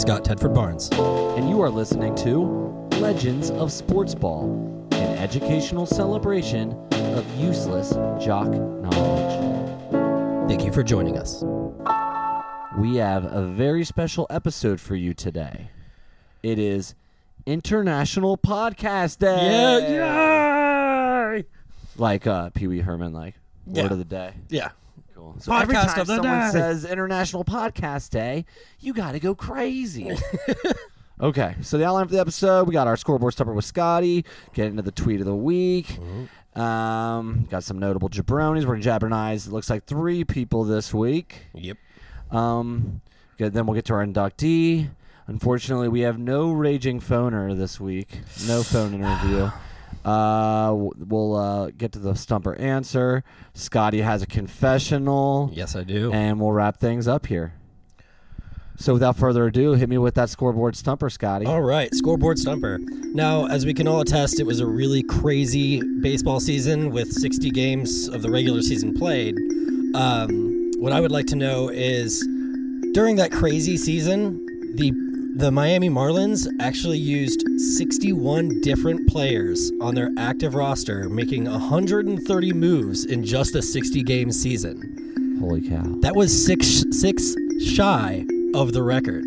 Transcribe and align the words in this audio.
Scott 0.00 0.24
Tedford 0.24 0.54
Barnes. 0.54 0.88
and 1.36 1.48
you 1.48 1.60
are 1.60 1.68
listening 1.68 2.14
to 2.16 2.40
Legends 3.00 3.50
of 3.50 3.70
Sports 3.70 4.14
Ball, 4.14 4.44
an 4.92 5.18
educational 5.18 5.84
celebration 5.84 6.72
of 6.92 7.38
useless 7.38 7.90
jock 8.24 8.48
knowledge. 8.48 10.48
Thank 10.48 10.64
you 10.64 10.72
for 10.72 10.82
joining 10.82 11.18
us. 11.18 11.44
We 12.78 12.96
have 12.96 13.26
a 13.26 13.46
very 13.46 13.84
special 13.84 14.26
episode 14.30 14.80
for 14.80 14.96
you 14.96 15.12
today. 15.12 15.70
It 16.42 16.58
is 16.58 16.94
International 17.44 18.38
Podcast 18.38 19.18
Day. 19.18 19.98
yay! 19.98 21.44
Like 21.98 22.26
uh, 22.26 22.48
Pee 22.50 22.68
Wee 22.68 22.80
Herman, 22.80 23.12
like 23.12 23.34
Yeah. 23.66 23.82
word 23.82 23.92
of 23.92 23.98
the 23.98 24.04
day. 24.04 24.32
Yeah. 24.48 24.70
Cool. 25.20 25.36
So 25.38 25.54
every 25.54 25.74
time 25.74 26.00
of 26.00 26.06
the 26.06 26.16
someone 26.16 26.40
day. 26.40 26.50
says 26.50 26.84
International 26.86 27.44
Podcast 27.44 28.08
Day, 28.08 28.46
you 28.78 28.94
got 28.94 29.12
to 29.12 29.20
go 29.20 29.34
crazy. 29.34 30.16
okay, 31.20 31.56
so 31.60 31.76
the 31.76 31.84
outline 31.84 32.06
for 32.06 32.14
the 32.14 32.20
episode: 32.20 32.66
we 32.66 32.72
got 32.72 32.86
our 32.86 32.96
scoreboard 32.96 33.34
stopper 33.34 33.52
with 33.52 33.66
Scotty. 33.66 34.24
Get 34.54 34.68
into 34.68 34.80
the 34.80 34.90
tweet 34.90 35.20
of 35.20 35.26
the 35.26 35.34
week. 35.34 35.88
Mm-hmm. 35.88 36.60
Um, 36.60 37.46
got 37.50 37.64
some 37.64 37.78
notable 37.78 38.08
jabronis. 38.08 38.64
We're 38.64 38.78
gonna 38.78 38.98
jabronize. 38.98 39.46
It 39.46 39.52
looks 39.52 39.68
like 39.68 39.84
three 39.84 40.24
people 40.24 40.64
this 40.64 40.94
week. 40.94 41.48
Yep. 41.52 41.76
Um, 42.30 43.02
good. 43.36 43.52
Then 43.52 43.66
we'll 43.66 43.74
get 43.74 43.84
to 43.86 43.92
our 43.92 44.06
inductee. 44.06 44.88
Unfortunately, 45.26 45.88
we 45.88 46.00
have 46.00 46.18
no 46.18 46.50
raging 46.50 46.98
phoner 46.98 47.54
this 47.54 47.78
week. 47.78 48.20
No 48.46 48.62
phone 48.62 48.94
interview. 48.94 49.50
Uh, 50.04 50.72
we'll 50.74 51.36
uh, 51.36 51.70
get 51.76 51.92
to 51.92 51.98
the 51.98 52.14
stumper 52.14 52.54
answer. 52.56 53.22
Scotty 53.54 54.00
has 54.00 54.22
a 54.22 54.26
confessional, 54.26 55.50
Yes, 55.52 55.76
I 55.76 55.82
do. 55.84 56.12
and 56.12 56.40
we'll 56.40 56.52
wrap 56.52 56.78
things 56.78 57.06
up 57.06 57.26
here. 57.26 57.52
So, 58.76 58.94
without 58.94 59.18
further 59.18 59.46
ado, 59.46 59.72
hit 59.74 59.90
me 59.90 59.98
with 59.98 60.14
that 60.14 60.30
scoreboard 60.30 60.74
stumper, 60.74 61.10
Scotty. 61.10 61.44
All 61.44 61.60
right, 61.60 61.94
scoreboard 61.94 62.38
stumper. 62.38 62.78
Now, 63.12 63.46
as 63.46 63.66
we 63.66 63.74
can 63.74 63.86
all 63.86 64.00
attest, 64.00 64.40
it 64.40 64.44
was 64.46 64.60
a 64.60 64.66
really 64.66 65.02
crazy 65.02 65.82
baseball 66.00 66.40
season 66.40 66.90
with 66.90 67.12
60 67.12 67.50
games 67.50 68.08
of 68.08 68.22
the 68.22 68.30
regular 68.30 68.62
season 68.62 68.94
played. 68.96 69.36
Um, 69.94 70.70
what 70.78 70.92
I 70.94 71.00
would 71.02 71.12
like 71.12 71.26
to 71.26 71.36
know 71.36 71.68
is 71.68 72.26
during 72.92 73.16
that 73.16 73.32
crazy 73.32 73.76
season, 73.76 74.46
the 74.76 74.92
the 75.36 75.50
Miami 75.50 75.88
Marlins 75.88 76.46
actually 76.60 76.98
used 76.98 77.42
61 77.58 78.60
different 78.60 79.08
players 79.08 79.70
on 79.80 79.94
their 79.94 80.10
active 80.18 80.54
roster, 80.54 81.08
making 81.08 81.44
130 81.44 82.52
moves 82.52 83.04
in 83.04 83.24
just 83.24 83.54
a 83.54 83.62
60 83.62 84.02
game 84.02 84.32
season. 84.32 85.38
Holy 85.40 85.66
cow! 85.66 85.82
That 86.00 86.14
was 86.14 86.44
six 86.44 86.84
six 86.90 87.34
shy 87.64 88.26
of 88.54 88.72
the 88.72 88.82
record. 88.82 89.24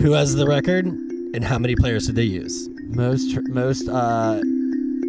Who 0.00 0.12
has 0.12 0.34
the 0.34 0.46
record, 0.46 0.84
and 0.84 1.42
how 1.42 1.58
many 1.58 1.74
players 1.74 2.06
did 2.06 2.16
they 2.16 2.24
use? 2.24 2.68
Most 2.88 3.38
most 3.48 3.88
uh, 3.88 4.42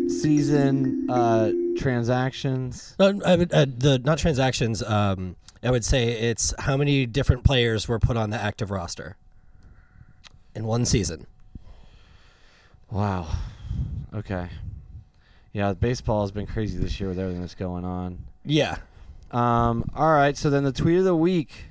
season 0.08 1.10
uh, 1.10 1.52
transactions. 1.78 2.95
Uh, 2.98 3.14
uh, 3.26 3.36
the 3.36 4.02
not 4.06 4.18
transactions. 4.18 4.82
Um, 4.84 5.36
I 5.63 5.72
would 5.72 5.83
say 5.86 6.08
it's 6.09 6.54
how 6.59 6.77
many 6.77 7.05
different 7.05 7.43
players 7.43 7.87
were 7.87 7.99
put 7.99 8.17
on 8.17 8.30
the 8.30 8.42
active 8.42 8.71
roster 8.71 9.17
in 10.55 10.65
one 10.65 10.86
season. 10.86 11.27
Wow. 12.89 13.27
Okay. 14.14 14.49
Yeah, 15.54 15.73
baseball 15.73 16.21
has 16.21 16.32
been 16.32 16.48
crazy 16.48 16.77
this 16.77 16.99
year 16.99 17.09
with 17.09 17.20
everything 17.20 17.42
that's 17.42 17.55
going 17.55 17.83
on. 17.83 18.20
Yeah. 18.45 18.77
Um. 19.32 19.89
All 19.95 20.14
right. 20.14 20.37
So 20.37 20.49
then 20.49 20.64
the 20.64 20.71
tweet 20.71 20.99
of 20.99 21.04
the 21.04 21.15
week 21.15 21.65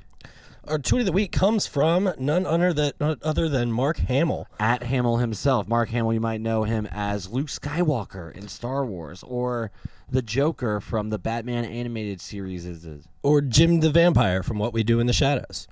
Our 0.69 0.79
tweet 0.79 1.01
of 1.01 1.07
the 1.07 1.13
week 1.13 1.33
comes 1.33 1.67
from 1.67 2.13
none 2.19 2.45
other 2.45 2.73
than, 2.73 2.93
none 3.01 3.19
other 3.23 3.49
than 3.49 3.71
Mark 3.73 3.99
Hamill. 3.99 4.49
at 4.59 4.83
Hamill 4.83 5.19
himself, 5.19 5.69
Mark 5.69 5.89
Hamill. 5.91 6.13
You 6.13 6.21
might 6.21 6.41
know 6.41 6.65
him 6.65 6.87
as 6.91 7.31
Luke 7.31 7.47
Skywalker 7.47 8.33
in 8.33 8.49
Star 8.49 8.85
Wars, 8.85 9.23
or 9.23 9.71
the 10.09 10.23
Joker 10.23 10.81
from 10.81 11.11
the 11.11 11.19
Batman 11.19 11.65
animated 11.65 12.21
series. 12.21 12.65
Is 12.65 12.85
is- 12.85 13.09
or 13.23 13.41
Jim 13.41 13.81
the 13.81 13.91
Vampire 13.91 14.43
from 14.43 14.59
What 14.59 14.73
We 14.73 14.83
Do 14.83 15.01
in 15.01 15.07
the 15.07 15.13
Shadows. 15.13 15.67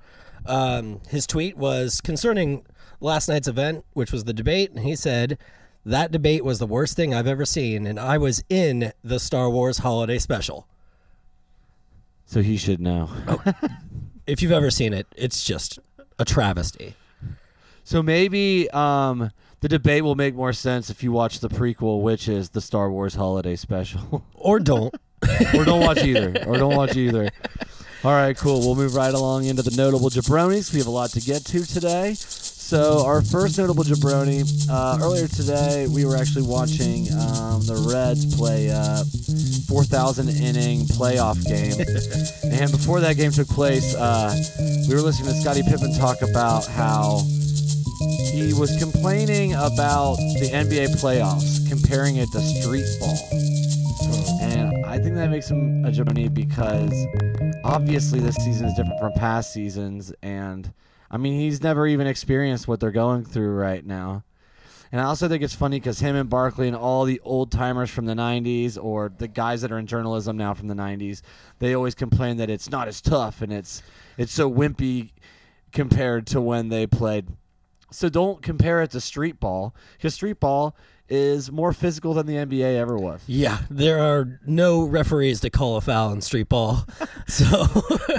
Um, 0.45 1.01
his 1.09 1.25
tweet 1.25 1.57
was 1.57 2.01
concerning 2.01 2.65
last 2.99 3.27
night's 3.27 3.47
event, 3.47 3.83
which 3.93 4.11
was 4.11 4.25
the 4.25 4.33
debate, 4.33 4.71
and 4.71 4.79
he 4.81 4.95
said, 4.95 5.37
That 5.85 6.11
debate 6.11 6.43
was 6.45 6.59
the 6.59 6.67
worst 6.67 6.95
thing 6.95 7.13
I've 7.13 7.27
ever 7.27 7.45
seen, 7.45 7.87
and 7.87 7.99
I 7.99 8.17
was 8.17 8.43
in 8.49 8.91
the 9.03 9.19
Star 9.19 9.49
Wars 9.49 9.79
holiday 9.79 10.19
special. 10.19 10.67
So 12.25 12.41
he 12.41 12.57
should 12.57 12.79
know. 12.79 13.09
If 14.27 14.41
you've 14.41 14.51
ever 14.51 14.71
seen 14.71 14.93
it, 14.93 15.05
it's 15.15 15.43
just 15.43 15.77
a 16.17 16.25
travesty. 16.25 16.95
So 17.83 18.01
maybe 18.01 18.67
um, 18.71 19.29
the 19.65 19.69
debate 19.69 20.03
will 20.03 20.13
make 20.13 20.35
more 20.35 20.53
sense 20.53 20.91
if 20.91 21.01
you 21.01 21.11
watch 21.11 21.39
the 21.39 21.49
prequel, 21.49 22.03
which 22.03 22.27
is 22.27 22.51
the 22.51 22.61
Star 22.61 22.91
Wars 22.91 23.15
Holiday 23.15 23.55
Special. 23.55 24.23
Or 24.35 24.59
don't. 24.59 24.93
or 25.55 25.65
don't 25.65 25.81
watch 25.81 26.03
either. 26.03 26.35
Or 26.45 26.57
don't 26.57 26.75
watch 26.75 26.95
either. 26.95 27.31
All 28.03 28.11
right, 28.11 28.37
cool. 28.37 28.59
We'll 28.59 28.75
move 28.75 28.93
right 28.93 29.11
along 29.11 29.45
into 29.45 29.63
the 29.63 29.75
notable 29.75 30.11
jabronis. 30.11 30.71
We 30.71 30.77
have 30.77 30.87
a 30.87 30.91
lot 30.91 31.09
to 31.11 31.19
get 31.19 31.45
to 31.45 31.65
today. 31.65 32.13
So 32.13 33.03
our 33.07 33.23
first 33.23 33.57
notable 33.57 33.83
jabroni. 33.83 34.45
Uh, 34.69 34.99
earlier 35.01 35.27
today, 35.27 35.87
we 35.89 36.05
were 36.05 36.15
actually 36.15 36.45
watching 36.45 37.11
um, 37.13 37.65
the 37.65 37.89
Reds 37.91 38.35
play 38.37 38.69
uh, 38.69 39.03
4,000 39.67 40.29
inning 40.29 40.81
playoff 40.81 41.43
game, 41.43 41.73
and 42.61 42.71
before 42.71 42.99
that 42.99 43.17
game 43.17 43.31
took 43.31 43.47
place, 43.47 43.95
uh, 43.95 44.31
we 44.87 44.93
were 44.93 45.01
listening 45.01 45.33
to 45.33 45.39
Scottie 45.41 45.63
Pippen 45.63 45.91
talk 45.97 46.21
about 46.21 46.67
how 46.67 47.23
he 48.31 48.53
was 48.53 48.75
complaining 48.77 49.53
about 49.53 50.15
the 50.39 50.49
NBA 50.51 50.95
playoffs, 51.01 51.67
comparing 51.69 52.17
it 52.17 52.29
to 52.31 52.39
street 52.41 52.85
ball. 52.99 53.17
And 54.41 54.85
I 54.85 54.97
think 54.97 55.15
that 55.15 55.29
makes 55.29 55.49
him 55.49 55.85
a 55.85 55.89
jabroni 55.89 56.33
because 56.33 56.93
obviously 57.63 58.19
this 58.19 58.35
season 58.35 58.67
is 58.67 58.73
different 58.73 58.99
from 58.99 59.13
past 59.13 59.53
seasons. 59.53 60.13
And 60.21 60.73
I 61.11 61.17
mean, 61.17 61.39
he's 61.39 61.61
never 61.61 61.87
even 61.87 62.07
experienced 62.07 62.67
what 62.67 62.79
they're 62.79 62.91
going 62.91 63.25
through 63.25 63.53
right 63.55 63.85
now. 63.85 64.23
And 64.91 65.01
I 65.01 65.05
also 65.05 65.27
think 65.27 65.43
it's 65.43 65.55
funny 65.55 65.79
because 65.79 65.99
him 65.99 66.15
and 66.15 66.29
Barkley 66.29 66.67
and 66.67 66.75
all 66.75 67.05
the 67.05 67.19
old 67.23 67.51
timers 67.51 67.89
from 67.89 68.05
the 68.05 68.13
90s 68.13 68.81
or 68.81 69.11
the 69.17 69.27
guys 69.27 69.61
that 69.61 69.71
are 69.71 69.79
in 69.79 69.87
journalism 69.87 70.37
now 70.37 70.53
from 70.53 70.67
the 70.67 70.75
90s, 70.75 71.21
they 71.59 71.73
always 71.73 71.95
complain 71.95 72.37
that 72.37 72.49
it's 72.49 72.69
not 72.69 72.87
as 72.87 73.01
tough 73.01 73.41
and 73.41 73.51
it's 73.51 73.81
it's 74.17 74.31
so 74.31 74.49
wimpy 74.49 75.11
compared 75.73 76.27
to 76.27 76.39
when 76.39 76.69
they 76.69 76.87
played. 76.87 77.27
So 77.91 78.09
don't 78.09 78.41
compare 78.41 78.81
it 78.81 78.91
to 78.91 79.01
street 79.01 79.39
ball 79.39 79.75
because 79.97 80.13
street 80.13 80.39
ball 80.39 80.75
is 81.07 81.51
more 81.51 81.71
physical 81.71 82.13
than 82.15 82.25
the 82.25 82.35
NBA 82.35 82.77
ever 82.77 82.97
was. 82.97 83.21
Yeah, 83.27 83.59
there 83.69 83.99
are 83.99 84.39
no 84.45 84.83
referees 84.85 85.41
to 85.41 85.49
call 85.49 85.77
a 85.77 85.81
foul 85.81 86.11
in 86.13 86.21
street 86.21 86.49
ball. 86.49 86.85
So, 87.27 87.65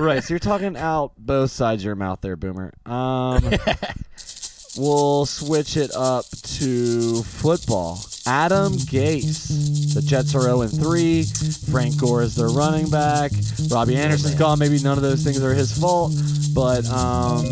right. 0.00 0.20
So 0.24 0.34
you're 0.34 0.40
talking 0.40 0.76
out 0.76 1.12
both 1.16 1.52
sides 1.52 1.82
of 1.82 1.86
your 1.86 1.94
mouth 1.94 2.20
there, 2.22 2.34
Boomer. 2.34 2.72
Um, 2.84 3.40
we'll 4.76 5.26
switch 5.26 5.76
it 5.76 5.92
up 5.94 6.24
to 6.42 7.22
football. 7.22 8.00
Adam 8.26 8.72
Gase. 8.72 9.94
The 9.94 10.02
Jets 10.02 10.34
are 10.34 10.40
0 10.42 10.66
3. 10.66 11.22
Frank 11.70 12.00
Gore 12.00 12.22
is 12.22 12.34
their 12.34 12.48
running 12.48 12.90
back. 12.90 13.30
Robbie 13.70 13.96
Anderson's 13.96 14.34
gone. 14.34 14.58
Maybe 14.58 14.80
none 14.80 14.98
of 14.98 15.02
those 15.04 15.22
things 15.22 15.40
are 15.40 15.54
his 15.54 15.78
fault, 15.78 16.12
but 16.52 16.84
um, 16.86 17.44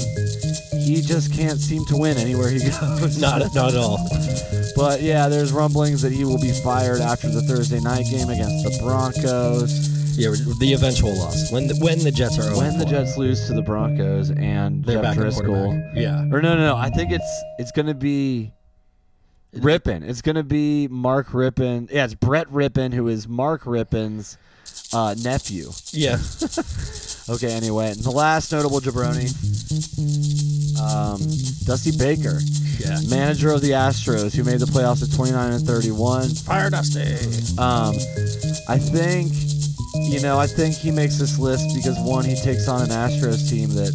he 0.85 1.01
just 1.01 1.33
can't 1.33 1.59
seem 1.61 1.85
to 1.87 1.97
win 1.97 2.17
anywhere 2.17 2.51
he 2.51 2.59
goes. 2.81 3.19
not, 3.19 3.41
not 3.55 3.71
at 3.73 3.77
all. 3.77 3.99
But 4.77 5.03
yeah, 5.03 5.29
there's 5.29 5.53
rumblings 5.53 6.03
that 6.03 6.13
he 6.13 6.25
will 6.25 6.41
be 6.41 6.53
fired 6.53 7.01
after 7.01 7.29
the 7.29 7.43
Thursday 7.43 7.81
night 7.81 8.07
game 8.11 8.29
against 8.29 8.65
the 8.65 8.79
Broncos. 8.83 9.91
Yeah, 10.17 10.31
the 10.61 10.73
eventual 10.75 11.17
loss. 11.19 11.51
When 11.51 11.67
the, 11.67 11.75
when 11.81 11.99
the 11.99 12.13
Jets 12.13 12.39
are 12.39 12.57
When 12.57 12.79
the 12.79 12.85
Jets 12.85 13.17
lose 13.17 13.47
to 13.49 13.55
the 13.55 13.63
Broncos 13.63 14.31
and 14.31 14.85
They're 14.85 15.03
Jeff 15.03 15.17
back 15.17 15.17
Driskel. 15.19 15.93
Yeah. 15.97 16.21
or 16.31 16.41
no, 16.41 16.55
no, 16.55 16.67
no, 16.67 16.77
I 16.77 16.91
think 16.91 17.11
it's 17.11 17.43
it's 17.59 17.73
gonna 17.73 17.95
be 17.95 18.53
Rypien. 19.57 20.09
It's 20.09 20.23
gonna 20.23 20.45
be 20.45 20.87
Mark 20.89 21.29
Rypien. 21.31 21.91
Yeah, 21.91 22.05
it's 22.05 22.15
Brett 22.15 22.49
Rypien, 22.49 22.93
who 22.95 23.09
is 23.09 23.27
Mark 23.27 23.65
Rypien's 23.65 24.39
uh, 24.93 25.15
nephew. 25.23 25.71
Yeah. 25.91 26.19
Okay, 27.27 27.55
anyway, 27.55 27.91
and 27.91 28.01
the 28.01 28.11
last 28.11 28.53
notable 28.53 28.81
jabroni, 28.81 29.33
um, 30.85 31.19
Dusty 31.65 31.97
Baker, 31.97 32.41
Yeah. 32.79 32.99
manager 33.09 33.51
of 33.51 33.61
the 33.63 33.71
Astros, 33.71 34.35
who 34.35 34.45
made 34.45 34.61
the 34.61 34.67
playoffs 34.67 35.03
at 35.03 35.15
29 35.15 35.53
and 35.53 35.67
31. 35.67 36.29
Fire 36.31 36.71
Dusty. 36.71 37.01
Um, 37.59 37.95
I 38.69 38.79
think, 38.79 39.33
you 40.13 40.21
know, 40.21 40.39
I 40.39 40.47
think 40.47 40.75
he 40.75 40.91
makes 40.91 41.19
this 41.19 41.39
list 41.39 41.75
because 41.75 41.99
one, 42.01 42.25
he 42.25 42.35
takes 42.37 42.69
on 42.69 42.83
an 42.83 42.89
Astros 42.91 43.49
team 43.49 43.71
that. 43.75 43.93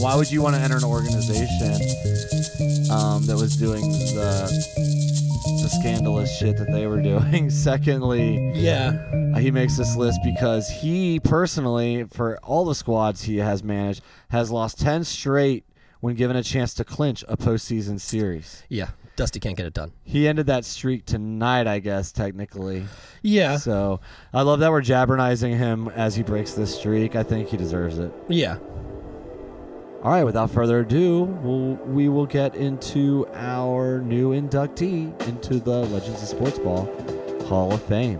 Why 0.00 0.16
would 0.16 0.30
you 0.30 0.40
want 0.42 0.54
to 0.56 0.60
enter 0.62 0.76
an 0.76 0.84
organization 0.84 1.72
um, 2.90 3.26
that 3.26 3.36
was 3.38 3.56
doing 3.56 3.82
the 4.14 4.48
the 5.62 5.68
scandalous 5.80 6.34
shit 6.38 6.56
that 6.58 6.70
they 6.72 6.86
were 6.86 7.00
doing. 7.12 7.50
Secondly, 7.50 8.52
Yeah. 8.54 9.38
he 9.38 9.50
makes 9.50 9.76
this 9.76 9.96
list 9.96 10.20
because 10.24 10.68
he 10.68 11.20
personally, 11.20 12.04
for 12.04 12.38
all 12.42 12.64
the 12.64 12.74
squads 12.74 13.22
he 13.24 13.38
has 13.38 13.62
managed, 13.62 14.02
has 14.28 14.50
lost 14.50 14.78
10 14.80 15.04
straight 15.04 15.64
when 16.00 16.14
given 16.14 16.36
a 16.36 16.42
chance 16.42 16.74
to 16.74 16.84
clinch 16.84 17.24
a 17.28 17.36
postseason 17.36 18.00
series. 18.00 18.62
Yeah. 18.68 18.90
Dusty 19.16 19.38
can't 19.38 19.56
get 19.56 19.66
it 19.66 19.74
done. 19.74 19.92
He 20.02 20.26
ended 20.26 20.46
that 20.46 20.64
streak 20.64 21.04
tonight, 21.04 21.66
I 21.66 21.78
guess, 21.78 22.10
technically. 22.10 22.86
Yeah. 23.22 23.58
So 23.58 24.00
I 24.32 24.42
love 24.42 24.60
that 24.60 24.70
we're 24.70 24.80
jabbernizing 24.80 25.56
him 25.58 25.88
as 25.88 26.16
he 26.16 26.22
breaks 26.22 26.54
this 26.54 26.74
streak. 26.74 27.16
I 27.16 27.22
think 27.22 27.48
he 27.48 27.56
deserves 27.56 27.98
it. 27.98 28.12
Yeah. 28.28 28.56
All 30.02 30.10
right, 30.10 30.24
without 30.24 30.50
further 30.50 30.80
ado, 30.80 31.24
we'll, 31.24 31.74
we 31.86 32.08
will 32.08 32.24
get 32.24 32.54
into 32.54 33.26
our 33.34 34.00
new 34.00 34.30
inductee 34.30 35.20
into 35.28 35.60
the 35.60 35.80
Legends 35.80 36.22
of 36.22 36.28
Sports 36.28 36.58
Ball 36.58 36.86
Hall 37.46 37.74
of 37.74 37.82
Fame. 37.82 38.18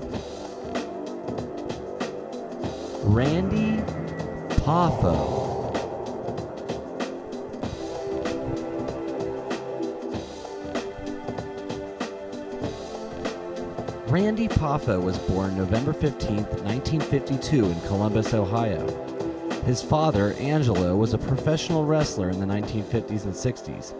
Randy 3.02 3.82
Poffo. 4.56 5.49
Randy 14.10 14.48
Poffo 14.48 15.00
was 15.00 15.16
born 15.20 15.56
November 15.56 15.92
15, 15.92 16.38
1952, 16.38 17.64
in 17.64 17.80
Columbus, 17.82 18.34
Ohio. 18.34 18.84
His 19.64 19.82
father, 19.82 20.32
Angelo, 20.32 20.96
was 20.96 21.14
a 21.14 21.18
professional 21.18 21.84
wrestler 21.84 22.28
in 22.28 22.40
the 22.40 22.46
1950s 22.46 23.22
and 23.22 23.32
60s. 23.32 23.94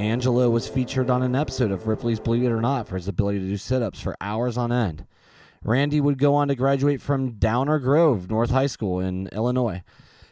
Angelo 0.00 0.50
was 0.50 0.66
featured 0.66 1.08
on 1.08 1.22
an 1.22 1.36
episode 1.36 1.70
of 1.70 1.86
Ripley's 1.86 2.18
Believe 2.18 2.42
It 2.42 2.50
or 2.50 2.60
Not 2.60 2.88
for 2.88 2.96
his 2.96 3.06
ability 3.06 3.38
to 3.38 3.46
do 3.46 3.56
sit 3.56 3.80
ups 3.80 4.00
for 4.00 4.16
hours 4.20 4.58
on 4.58 4.72
end. 4.72 5.06
Randy 5.62 6.00
would 6.00 6.18
go 6.18 6.34
on 6.34 6.48
to 6.48 6.56
graduate 6.56 7.00
from 7.00 7.34
Downer 7.34 7.78
Grove 7.78 8.28
North 8.28 8.50
High 8.50 8.66
School 8.66 8.98
in 8.98 9.28
Illinois. 9.28 9.84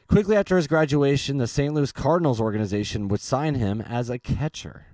Quickly 0.09 0.35
after 0.35 0.57
his 0.57 0.67
graduation, 0.67 1.37
the 1.37 1.47
St. 1.47 1.73
Louis 1.73 1.93
Cardinals 1.93 2.41
organization 2.41 3.07
would 3.07 3.21
sign 3.21 3.55
him 3.55 3.83
as 3.83 4.11
a 4.11 4.19
catcher. 4.19 4.87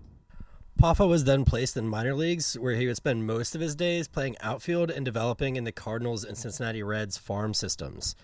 Poffo 0.78 1.08
was 1.08 1.24
then 1.24 1.44
placed 1.44 1.76
in 1.76 1.88
minor 1.88 2.14
leagues, 2.14 2.56
where 2.56 2.76
he 2.76 2.86
would 2.86 2.96
spend 2.96 3.26
most 3.26 3.56
of 3.56 3.60
his 3.60 3.74
days 3.74 4.06
playing 4.06 4.36
outfield 4.40 4.92
and 4.92 5.04
developing 5.04 5.56
in 5.56 5.64
the 5.64 5.72
Cardinals 5.72 6.22
and 6.22 6.38
Cincinnati 6.38 6.84
Reds 6.84 7.18
farm 7.18 7.52
systems. 7.52 8.14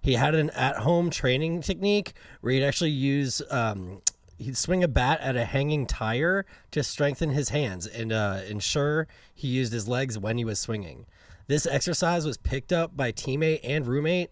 He 0.00 0.14
had 0.14 0.34
an 0.34 0.50
at-home 0.50 1.10
training 1.10 1.60
technique 1.60 2.14
where 2.40 2.52
he'd 2.52 2.64
actually 2.64 2.90
use 2.90 3.42
um, 3.48 4.02
he'd 4.38 4.56
swing 4.56 4.82
a 4.82 4.88
bat 4.88 5.20
at 5.20 5.36
a 5.36 5.44
hanging 5.44 5.86
tire 5.86 6.46
to 6.72 6.82
strengthen 6.82 7.30
his 7.30 7.50
hands 7.50 7.86
and 7.86 8.12
uh, 8.12 8.40
ensure 8.48 9.06
he 9.32 9.46
used 9.46 9.72
his 9.72 9.86
legs 9.86 10.18
when 10.18 10.36
he 10.36 10.44
was 10.44 10.58
swinging. 10.58 11.06
This 11.46 11.64
exercise 11.64 12.26
was 12.26 12.38
picked 12.38 12.72
up 12.72 12.96
by 12.96 13.12
teammate 13.12 13.60
and 13.62 13.86
roommate, 13.86 14.30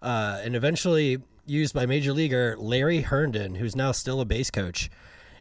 uh, 0.00 0.40
and 0.42 0.56
eventually 0.56 1.18
used 1.46 1.74
by 1.74 1.86
major 1.86 2.12
leaguer 2.12 2.56
Larry 2.58 3.02
Herndon, 3.02 3.56
who's 3.56 3.76
now 3.76 3.92
still 3.92 4.20
a 4.20 4.24
base 4.24 4.50
coach. 4.50 4.90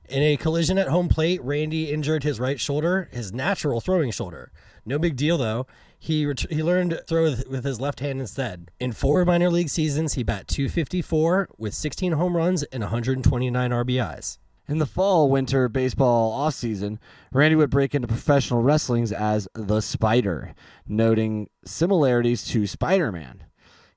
In 0.10 0.24
a 0.24 0.38
collision 0.38 0.78
at 0.78 0.90
home 0.90 1.08
plate, 1.08 1.42
Randy 1.44 1.92
injured 1.92 2.24
his 2.24 2.40
right 2.40 2.60
shoulder, 2.60 3.08
his 3.12 3.32
natural 3.32 3.80
throwing 3.80 4.12
shoulder. 4.12 4.52
No 4.86 5.00
big 5.00 5.16
deal 5.16 5.38
though. 5.38 5.68
He 5.98 6.26
ret- 6.26 6.52
he 6.52 6.64
learned 6.64 6.92
to 6.92 7.04
throw 7.04 7.24
with, 7.24 7.48
with 7.48 7.64
his 7.64 7.80
left 7.80 8.00
hand 8.00 8.20
instead. 8.20 8.72
In 8.80 8.92
four 8.92 9.24
minor 9.24 9.50
league 9.50 9.70
seasons, 9.70 10.14
he 10.14 10.24
bat 10.24 10.48
254 10.48 11.50
with 11.58 11.74
16 11.74 12.14
home 12.14 12.36
runs 12.36 12.64
and 12.64 12.82
129 12.82 13.72
RBIs. 13.72 14.38
In 14.68 14.80
the 14.80 14.86
fall 14.86 15.30
winter 15.30 15.68
baseball 15.70 16.32
offseason, 16.38 16.98
Randy 17.32 17.56
would 17.56 17.70
break 17.70 17.94
into 17.94 18.08
professional 18.08 18.62
wrestlings 18.62 19.12
as 19.12 19.48
the 19.54 19.82
Spider, 19.82 20.56
noting 20.88 21.50
similarities 21.66 22.44
to 22.46 22.66
Spider 22.68 23.12
Man. 23.12 23.44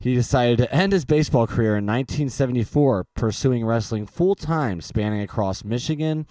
He 0.05 0.15
decided 0.15 0.59
to 0.59 0.71
end 0.71 0.93
his 0.93 1.07
baseball 1.07 1.47
career 1.47 1.79
in 1.79 1.87
1974, 1.87 3.07
pursuing 3.15 3.65
wrestling 3.65 4.05
full 4.05 4.35
time, 4.35 4.83
spanning 4.83 5.23
across 5.23 5.65
Michigan, 5.65 6.27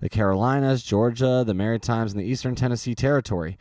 the 0.00 0.08
Carolinas, 0.08 0.82
Georgia, 0.82 1.44
the 1.46 1.52
Maritimes, 1.52 2.12
and 2.12 2.20
the 2.22 2.24
Eastern 2.24 2.54
Tennessee 2.54 2.94
Territory. 2.94 3.58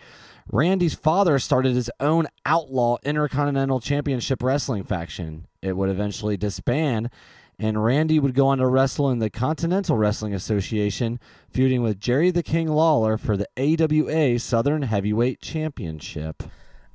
Randy's 0.50 0.94
father 0.94 1.38
started 1.38 1.76
his 1.76 1.92
own 2.00 2.28
outlaw 2.46 2.96
Intercontinental 3.04 3.82
Championship 3.82 4.42
Wrestling 4.42 4.86
faction. 4.86 5.48
It 5.62 5.76
would 5.76 5.90
eventually 5.90 6.38
disband, 6.38 7.10
and 7.60 7.84
Randy 7.84 8.22
would 8.22 8.36
go 8.36 8.48
on 8.48 8.60
to 8.60 8.68
wrestle 8.68 9.12
in 9.12 9.20
the 9.20 9.30
Continental 9.30 9.98
Wrestling 9.98 10.34
Association, 10.34 11.20
feuding 11.50 11.82
with 11.82 12.00
Jerry 12.00 12.32
the 12.32 12.42
King 12.42 12.70
Lawler 12.70 13.18
for 13.18 13.36
the 13.36 13.50
AWA 13.58 14.40
Southern 14.40 14.84
Heavyweight 14.84 15.42
Championship. 15.42 16.44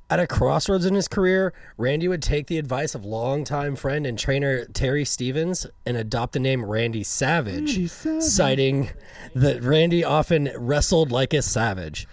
At 0.09 0.19
a 0.19 0.27
crossroads 0.27 0.85
in 0.85 0.93
his 0.93 1.07
career, 1.07 1.53
Randy 1.77 2.07
would 2.07 2.21
take 2.21 2.47
the 2.47 2.59
advice 2.59 2.93
of 2.93 3.03
longtime 3.03 3.75
friend 3.75 4.05
and 4.05 4.19
trainer 4.19 4.65
Terry 4.65 5.05
Stevens 5.05 5.65
and 5.85 5.97
adopt 5.97 6.33
the 6.33 6.39
name 6.39 6.63
Randy 6.63 7.03
Savage, 7.03 7.75
Randy 7.75 7.87
Savage. 7.87 8.23
citing 8.23 8.89
that 9.33 9.63
Randy 9.63 10.03
often 10.03 10.51
wrestled 10.55 11.11
like 11.11 11.33
a 11.33 11.41
savage. 11.41 12.07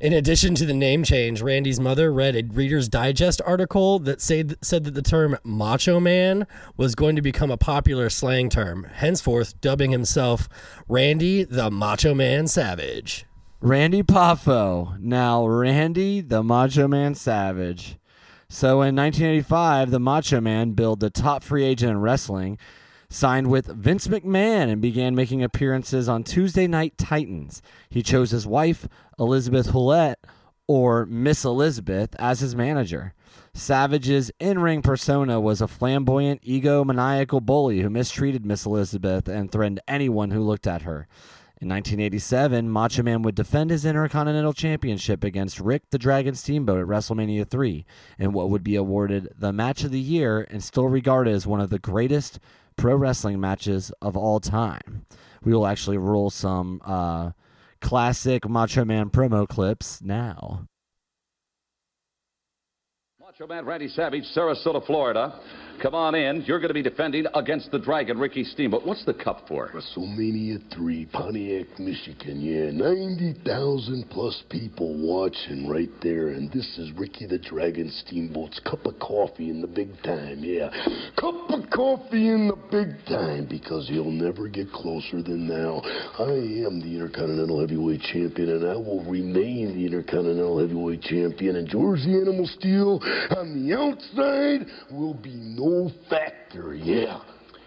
In 0.00 0.14
addition 0.14 0.54
to 0.54 0.64
the 0.64 0.72
name 0.72 1.02
change, 1.04 1.42
Randy's 1.42 1.78
mother 1.78 2.10
read 2.10 2.34
a 2.34 2.42
Reader's 2.42 2.88
Digest 2.88 3.42
article 3.44 3.98
that 3.98 4.22
said, 4.22 4.56
said 4.62 4.84
that 4.84 4.94
the 4.94 5.02
term 5.02 5.36
Macho 5.44 6.00
Man 6.00 6.46
was 6.78 6.94
going 6.94 7.16
to 7.16 7.22
become 7.22 7.50
a 7.50 7.58
popular 7.58 8.08
slang 8.08 8.48
term, 8.48 8.84
henceforth 8.84 9.60
dubbing 9.60 9.90
himself 9.90 10.48
Randy 10.88 11.44
the 11.44 11.70
Macho 11.70 12.14
Man 12.14 12.46
Savage. 12.46 13.26
Randy 13.62 14.02
Poffo, 14.02 14.98
now 14.98 15.46
Randy 15.46 16.22
the 16.22 16.42
Macho 16.42 16.88
Man 16.88 17.14
Savage. 17.14 17.98
So 18.48 18.80
in 18.80 18.96
1985, 18.96 19.90
the 19.90 20.00
Macho 20.00 20.40
Man 20.40 20.70
billed 20.70 21.00
the 21.00 21.10
top 21.10 21.42
free 21.42 21.64
agent 21.64 21.90
in 21.90 22.00
wrestling, 22.00 22.56
signed 23.10 23.50
with 23.50 23.66
Vince 23.66 24.08
McMahon, 24.08 24.72
and 24.72 24.80
began 24.80 25.14
making 25.14 25.42
appearances 25.42 26.08
on 26.08 26.24
Tuesday 26.24 26.66
Night 26.66 26.96
Titans. 26.96 27.60
He 27.90 28.02
chose 28.02 28.30
his 28.30 28.46
wife, 28.46 28.88
Elizabeth 29.18 29.72
Hulette, 29.72 30.24
or 30.66 31.04
Miss 31.04 31.44
Elizabeth, 31.44 32.16
as 32.18 32.40
his 32.40 32.56
manager. 32.56 33.12
Savage's 33.52 34.30
in 34.40 34.60
ring 34.60 34.80
persona 34.80 35.38
was 35.38 35.60
a 35.60 35.68
flamboyant, 35.68 36.40
egomaniacal 36.44 37.44
bully 37.44 37.82
who 37.82 37.90
mistreated 37.90 38.46
Miss 38.46 38.64
Elizabeth 38.64 39.28
and 39.28 39.52
threatened 39.52 39.80
anyone 39.86 40.30
who 40.30 40.40
looked 40.40 40.66
at 40.66 40.82
her. 40.82 41.06
In 41.62 41.68
1987, 41.68 42.70
Macho 42.70 43.02
Man 43.02 43.20
would 43.20 43.34
defend 43.34 43.70
his 43.70 43.84
Intercontinental 43.84 44.54
Championship 44.54 45.22
against 45.22 45.60
Rick 45.60 45.82
the 45.90 45.98
Dragon 45.98 46.34
Steamboat 46.34 46.80
at 46.80 46.86
WrestleMania 46.86 47.46
3 47.46 47.84
in 48.18 48.32
what 48.32 48.48
would 48.48 48.64
be 48.64 48.76
awarded 48.76 49.28
the 49.36 49.52
match 49.52 49.84
of 49.84 49.90
the 49.90 50.00
year 50.00 50.46
and 50.50 50.64
still 50.64 50.88
regarded 50.88 51.34
as 51.34 51.46
one 51.46 51.60
of 51.60 51.68
the 51.68 51.78
greatest 51.78 52.38
pro 52.78 52.96
wrestling 52.96 53.38
matches 53.38 53.92
of 54.00 54.16
all 54.16 54.40
time. 54.40 55.04
We 55.44 55.52
will 55.52 55.66
actually 55.66 55.98
roll 55.98 56.30
some 56.30 56.80
uh, 56.82 57.32
classic 57.82 58.48
Macho 58.48 58.86
Man 58.86 59.10
promo 59.10 59.46
clips 59.46 60.00
now. 60.00 60.66
Macho 63.20 63.46
Man 63.46 63.66
Randy 63.66 63.88
Savage, 63.88 64.24
Sarasota, 64.34 64.84
Florida. 64.86 65.38
Come 65.80 65.94
on 65.94 66.14
in. 66.14 66.42
You're 66.42 66.58
going 66.58 66.68
to 66.68 66.74
be 66.74 66.82
defending 66.82 67.24
against 67.34 67.70
the 67.70 67.78
Dragon, 67.78 68.18
Ricky 68.18 68.44
Steamboat. 68.44 68.84
What's 68.84 69.02
the 69.06 69.14
cup 69.14 69.48
for? 69.48 69.70
WrestleMania 69.70 70.60
3, 70.74 71.06
Pontiac, 71.06 71.78
Michigan. 71.78 72.38
Yeah, 72.42 72.70
90,000 72.70 74.04
plus 74.10 74.42
people 74.50 74.94
watching 74.98 75.66
right 75.70 75.88
there. 76.02 76.28
And 76.28 76.52
this 76.52 76.66
is 76.76 76.92
Ricky 76.98 77.24
the 77.24 77.38
Dragon 77.38 77.90
Steamboat's 78.04 78.60
cup 78.60 78.84
of 78.84 78.98
coffee 78.98 79.48
in 79.48 79.62
the 79.62 79.66
big 79.66 79.90
time. 80.02 80.40
Yeah, 80.40 80.68
cup 81.18 81.48
of 81.48 81.70
coffee 81.70 82.28
in 82.28 82.48
the 82.48 82.58
big 82.70 83.02
time 83.06 83.46
because 83.48 83.88
he'll 83.88 84.10
never 84.10 84.48
get 84.48 84.70
closer 84.72 85.22
than 85.22 85.48
now. 85.48 85.80
I 86.18 86.66
am 86.68 86.80
the 86.80 86.92
Intercontinental 86.92 87.58
Heavyweight 87.58 88.02
Champion 88.02 88.50
and 88.50 88.68
I 88.68 88.76
will 88.76 89.02
remain 89.04 89.72
the 89.74 89.86
Intercontinental 89.86 90.58
Heavyweight 90.58 91.00
Champion. 91.00 91.56
And 91.56 91.66
George 91.66 92.00
the 92.04 92.20
Animal 92.20 92.46
Steele 92.58 93.00
on 93.34 93.56
the 93.56 93.74
outside 93.74 94.66
will 94.90 95.14
be 95.14 95.32
no 95.32 95.69
factor. 96.08 96.74
Yeah. 96.74 97.20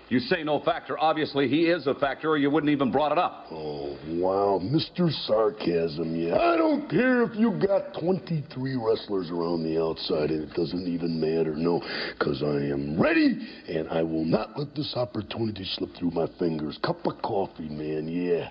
You 0.09 0.19
say 0.19 0.43
no 0.43 0.59
factor. 0.59 0.99
Obviously, 0.99 1.47
he 1.47 1.65
is 1.65 1.87
a 1.87 1.95
factor, 1.95 2.29
or 2.29 2.37
you 2.37 2.51
wouldn't 2.51 2.71
even 2.71 2.91
brought 2.91 3.11
it 3.11 3.17
up. 3.17 3.47
Oh, 3.49 3.97
wow, 4.09 4.61
Mr. 4.61 5.11
Sarcasm, 5.25 6.15
yeah. 6.15 6.37
I 6.37 6.55
don't 6.55 6.87
care 6.87 7.23
if 7.23 7.35
you 7.35 7.51
got 7.51 7.99
23 7.99 8.75
wrestlers 8.75 9.31
around 9.31 9.63
the 9.63 9.81
outside, 9.81 10.29
and 10.29 10.43
it 10.43 10.53
doesn't 10.53 10.87
even 10.87 11.19
matter, 11.19 11.55
no, 11.55 11.81
because 12.11 12.43
I 12.43 12.71
am 12.71 13.01
ready, 13.01 13.39
and 13.67 13.89
I 13.89 14.03
will 14.03 14.25
not 14.25 14.55
let 14.55 14.75
this 14.75 14.93
opportunity 14.95 15.63
slip 15.63 15.95
through 15.97 16.11
my 16.11 16.27
fingers. 16.37 16.77
Cup 16.83 17.07
of 17.07 17.19
coffee, 17.23 17.69
man, 17.69 18.07
yeah. 18.07 18.49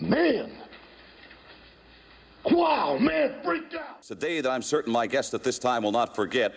Man! 0.00 0.50
Wow, 2.50 2.96
man, 2.98 3.40
freaked 3.44 3.74
out! 3.74 3.96
It's 3.98 4.10
a 4.10 4.14
day 4.14 4.40
that 4.40 4.50
I'm 4.50 4.62
certain 4.62 4.92
my 4.92 5.06
guest 5.08 5.34
at 5.34 5.42
this 5.42 5.58
time 5.58 5.82
will 5.82 5.92
not 5.92 6.14
forget. 6.16 6.54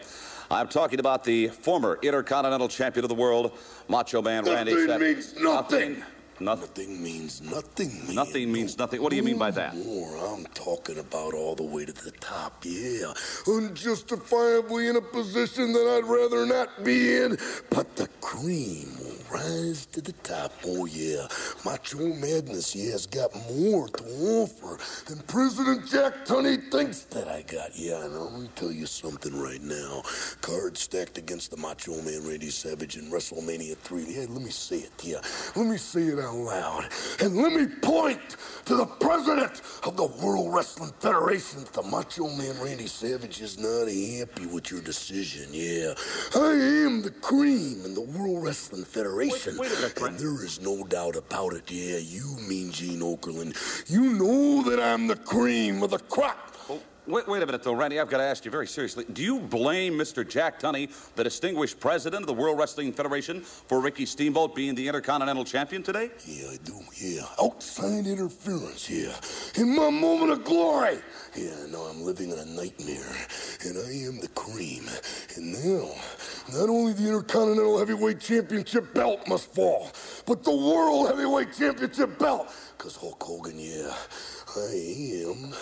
I'm 0.52 0.68
talking 0.68 1.00
about 1.00 1.24
the 1.24 1.50
former 1.50 2.00
Intercontinental 2.02 2.68
Champion 2.68 3.06
of 3.06 3.10
the 3.10 3.16
World, 3.16 3.58
Macho 3.88 4.22
Man 4.22 4.46
Randy 4.46 4.74
Nothing 4.74 5.00
means 5.00 5.36
nothing. 5.40 5.92
Nothing. 6.00 6.04
Nothing 6.40 7.04
means 7.04 7.42
nothing. 7.42 7.90
man. 8.06 8.16
Nothing 8.16 8.52
means 8.52 8.78
nothing. 8.78 9.02
What 9.02 9.10
do 9.10 9.18
you 9.18 9.24
mean 9.24 9.38
by 9.38 9.52
that? 9.52 9.76
More. 9.76 10.16
I'm 10.18 10.46
talking 10.54 10.98
about 10.98 11.34
all 11.34 11.56
the 11.56 11.64
way 11.64 11.86
to 11.86 11.92
the 11.92 12.12
top, 12.12 12.64
yeah. 12.66 13.14
Unjustifiably 13.48 14.88
in 14.88 14.96
a 14.96 15.02
position 15.02 15.74
that 15.74 15.98
I'd 15.98 16.10
rather 16.10 16.46
not 16.46 16.84
be 16.84 17.18
in, 17.18 17.38
but 17.70 17.96
the 17.98 18.08
cream 18.22 18.88
will 19.00 19.16
rise 19.32 19.86
to 19.88 20.02
the 20.02 20.14
top. 20.24 20.54
Oh, 20.66 20.86
yeah. 20.86 21.28
Macho 21.66 22.08
Madness, 22.14 22.74
yeah, 22.76 22.92
has 22.94 23.06
got 23.06 23.32
more 23.52 23.90
to 23.90 24.04
offer 24.40 24.80
than 25.08 25.20
President 25.24 25.88
Jack 25.90 26.26
Tunney 26.26 26.72
thinks 26.72 27.02
that 27.04 27.28
I 27.28 27.42
got. 27.44 27.78
Yeah, 27.78 28.06
and 28.06 28.16
I'm 28.16 28.32
gonna 28.32 28.48
tell 28.56 28.72
you 28.72 28.86
something 28.86 29.38
right 29.38 29.62
now. 29.62 30.04
Cards 30.42 30.80
stacked 30.82 31.18
against 31.18 31.52
the 31.52 31.58
Macho 31.58 32.02
Man 32.02 32.26
Randy 32.26 32.50
Savage 32.50 32.96
in 32.98 33.12
WrestleMania 33.12 33.76
3. 33.78 34.06
Yeah, 34.08 34.26
let 34.30 34.42
me 34.42 34.52
say 34.52 34.78
it, 34.78 34.92
yeah. 35.04 35.20
Let 35.56 35.68
me 35.68 35.78
say 35.78 36.04
it 36.04 36.20
out 36.20 36.29
loud. 36.34 36.90
And 37.20 37.36
let 37.38 37.54
me 37.54 37.68
point 37.82 38.20
to 38.66 38.76
the 38.76 38.86
president 38.86 39.62
of 39.84 39.98
the 39.98 40.06
World 40.06 40.54
Wrestling 40.54 40.92
Federation. 41.00 41.66
The 41.74 41.82
Macho 41.84 42.28
Man 42.30 42.60
Randy 42.62 42.88
Savage 42.88 43.42
is 43.42 43.58
not 43.58 43.88
happy 43.88 44.46
with 44.46 44.72
your 44.72 44.82
decision, 44.82 45.50
yeah. 45.52 45.94
I 46.36 46.52
am 46.86 47.02
the 47.02 47.12
cream 47.22 47.84
in 47.86 47.94
the 47.94 48.02
World 48.02 48.44
Wrestling 48.44 48.84
Federation. 48.86 49.58
Wait- 49.58 49.72
wait 49.72 49.80
minute, 49.80 50.02
And 50.02 50.20
there 50.20 50.44
is 50.46 50.62
no 50.62 50.84
doubt 50.84 51.16
about 51.16 51.54
it, 51.54 51.70
yeah. 51.72 51.98
You 51.98 52.38
mean 52.48 52.72
Gene 52.72 53.02
Okerlund. 53.02 53.56
You 53.90 54.14
know 54.14 54.64
that 54.70 54.80
I'm 54.80 55.08
the 55.08 55.16
cream 55.16 55.82
of 55.84 55.92
the 55.92 56.00
crop. 56.00 56.49
Wait, 57.10 57.28
wait 57.28 57.42
a 57.42 57.46
minute, 57.48 57.64
though, 57.64 57.74
Randy. 57.74 58.00
I've 58.00 58.08
got 58.08 58.18
to 58.18 58.24
ask 58.24 58.46
you 58.46 58.52
very 58.52 58.68
seriously. 58.68 59.04
Do 59.12 59.24
you 59.24 59.40
blame 59.40 59.94
Mr. 59.94 60.28
Jack 60.28 60.60
Tunney, 60.60 60.92
the 61.16 61.24
distinguished 61.24 61.80
president 61.80 62.22
of 62.22 62.28
the 62.28 62.36
World 62.36 62.60
Wrestling 62.60 62.94
Federation, 62.94 63.42
for 63.42 63.82
Ricky 63.82 64.06
Steamboat 64.06 64.54
being 64.54 64.76
the 64.76 64.88
Intercontinental 64.88 65.44
Champion 65.44 65.82
today? 65.82 66.12
Yeah, 66.28 66.52
I 66.52 66.58
do, 66.64 66.80
yeah. 67.02 67.24
Outside 67.42 68.06
interference, 68.06 68.88
yeah. 68.88 69.16
In 69.60 69.76
my 69.76 69.90
moment 69.90 70.34
of 70.34 70.44
glory. 70.44 71.00
Yeah, 71.36 71.56
now 71.72 71.80
I'm 71.80 72.04
living 72.04 72.30
in 72.30 72.38
a 72.38 72.46
nightmare. 72.46 73.16
And 73.66 73.76
I 73.80 73.92
am 74.08 74.20
the 74.20 74.30
cream. 74.36 74.84
And 75.36 75.54
now, 75.54 75.90
not 76.54 76.70
only 76.70 76.94
the 76.94 77.08
Intercontinental 77.08 77.80
Heavyweight 77.80 78.20
Championship 78.20 78.94
belt 78.94 79.28
must 79.28 79.52
fall, 79.56 79.90
but 80.28 80.44
the 80.44 80.56
World 80.56 81.08
Heavyweight 81.08 81.58
Championship 81.58 82.20
belt. 82.20 82.54
Because 82.80 82.96
Hulk 82.96 83.22
Hogan, 83.22 83.60
yeah, 83.60 83.94
I 84.56 85.28
am 85.28 85.54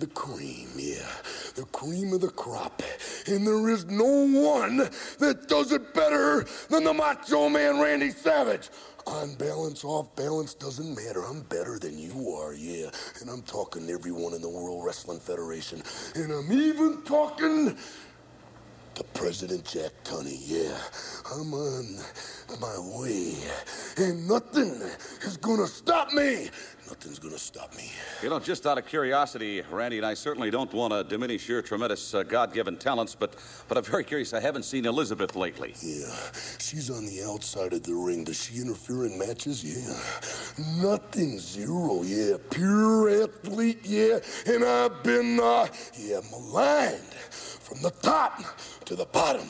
the 0.00 0.08
cream, 0.08 0.68
yeah. 0.76 1.08
The 1.54 1.62
cream 1.66 2.12
of 2.12 2.22
the 2.22 2.28
crop. 2.28 2.82
And 3.28 3.46
there 3.46 3.68
is 3.68 3.84
no 3.84 4.04
one 4.04 4.78
that 5.20 5.46
does 5.46 5.70
it 5.70 5.94
better 5.94 6.44
than 6.68 6.82
the 6.82 6.92
Macho 6.92 7.48
Man 7.48 7.78
Randy 7.78 8.10
Savage. 8.10 8.70
On 9.06 9.32
balance, 9.36 9.84
off 9.84 10.16
balance, 10.16 10.54
doesn't 10.54 10.92
matter. 10.96 11.22
I'm 11.22 11.42
better 11.42 11.78
than 11.78 11.96
you 11.96 12.30
are, 12.32 12.52
yeah. 12.52 12.90
And 13.20 13.30
I'm 13.30 13.42
talking 13.42 13.86
to 13.86 13.92
everyone 13.92 14.34
in 14.34 14.42
the 14.42 14.48
World 14.48 14.84
Wrestling 14.84 15.20
Federation. 15.20 15.84
And 16.16 16.32
I'm 16.32 16.50
even 16.50 17.02
talking 17.02 17.78
to 18.96 19.04
President 19.04 19.62
Jack 19.62 19.92
Tunney, 20.04 20.38
yeah. 20.40 20.74
I'm 21.34 21.52
on 21.52 21.98
my 22.60 22.98
way. 22.98 23.34
And 23.98 24.26
nothing 24.26 24.80
is 25.22 25.36
gonna 25.36 25.66
stop 25.66 26.12
me. 26.14 26.48
Nothing's 26.86 27.18
gonna 27.18 27.38
stop 27.38 27.76
me. 27.76 27.90
You 28.22 28.30
know, 28.30 28.38
just 28.38 28.66
out 28.66 28.78
of 28.78 28.86
curiosity, 28.86 29.62
Randy, 29.70 29.98
and 29.98 30.06
I 30.06 30.14
certainly 30.14 30.50
don't 30.50 30.72
want 30.72 30.94
to 30.94 31.04
diminish 31.04 31.46
your 31.46 31.60
tremendous 31.60 32.14
uh, 32.14 32.22
God-given 32.22 32.78
talents, 32.78 33.14
but 33.14 33.34
but 33.68 33.76
I'm 33.76 33.84
very 33.84 34.04
curious. 34.04 34.32
I 34.32 34.40
haven't 34.40 34.62
seen 34.62 34.86
Elizabeth 34.86 35.36
lately. 35.36 35.74
Yeah, 35.82 36.14
she's 36.58 36.88
on 36.88 37.04
the 37.04 37.22
outside 37.28 37.74
of 37.74 37.82
the 37.82 37.94
ring. 37.94 38.24
Does 38.24 38.44
she 38.44 38.62
interfere 38.62 39.04
in 39.04 39.18
matches? 39.18 39.62
Yeah. 39.62 40.82
Nothing, 40.82 41.38
zero, 41.38 42.02
yeah. 42.02 42.36
Pure 42.50 43.24
athlete, 43.24 43.80
yeah. 43.84 44.20
And 44.46 44.64
I've 44.64 45.02
been, 45.02 45.38
uh, 45.38 45.66
yeah, 45.98 46.20
maligned 46.30 47.02
from 47.02 47.82
the 47.82 47.90
top 47.90 48.40
to 48.86 48.96
the 48.96 49.04
bottom. 49.06 49.46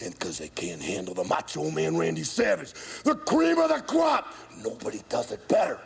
And 0.00 0.12
because 0.12 0.38
they 0.38 0.48
can't 0.48 0.80
handle 0.80 1.14
the 1.14 1.24
macho 1.24 1.70
man 1.70 1.96
Randy 1.96 2.22
Savage, 2.22 2.72
the 3.02 3.14
cream 3.14 3.58
of 3.58 3.70
the 3.70 3.80
crop, 3.80 4.34
nobody 4.62 5.00
does 5.08 5.32
it 5.32 5.46
better. 5.48 5.80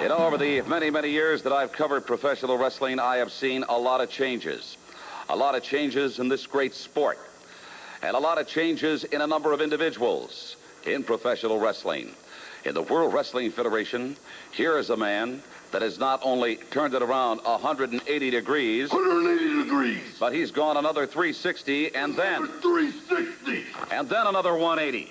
You 0.00 0.08
know, 0.08 0.18
over 0.18 0.36
the 0.36 0.60
many, 0.62 0.90
many 0.90 1.10
years 1.10 1.42
that 1.42 1.52
I've 1.52 1.72
covered 1.72 2.06
professional 2.06 2.58
wrestling, 2.58 2.98
I 2.98 3.16
have 3.16 3.32
seen 3.32 3.64
a 3.68 3.78
lot 3.78 4.00
of 4.00 4.10
changes. 4.10 4.76
A 5.30 5.36
lot 5.36 5.54
of 5.54 5.62
changes 5.62 6.18
in 6.18 6.28
this 6.28 6.46
great 6.46 6.74
sport. 6.74 7.18
And 8.02 8.14
a 8.14 8.18
lot 8.18 8.38
of 8.38 8.46
changes 8.46 9.04
in 9.04 9.22
a 9.22 9.26
number 9.26 9.52
of 9.52 9.62
individuals 9.62 10.56
in 10.84 11.02
professional 11.02 11.58
wrestling. 11.58 12.10
In 12.66 12.74
the 12.74 12.82
World 12.82 13.14
Wrestling 13.14 13.50
Federation, 13.50 14.16
here 14.52 14.78
is 14.78 14.90
a 14.90 14.96
man 14.96 15.42
that 15.74 15.82
has 15.82 15.98
not 15.98 16.20
only 16.22 16.54
turned 16.70 16.94
it 16.94 17.02
around 17.02 17.38
180 17.42 18.30
degrees, 18.30 18.92
180 18.92 19.64
degrees. 19.64 20.16
but 20.20 20.32
he's 20.32 20.52
gone 20.52 20.76
another 20.76 21.04
360 21.04 21.92
and 21.96 22.14
then, 22.14 22.46
360. 22.46 23.64
and 23.90 24.08
then 24.08 24.28
another 24.28 24.54
180. 24.54 25.10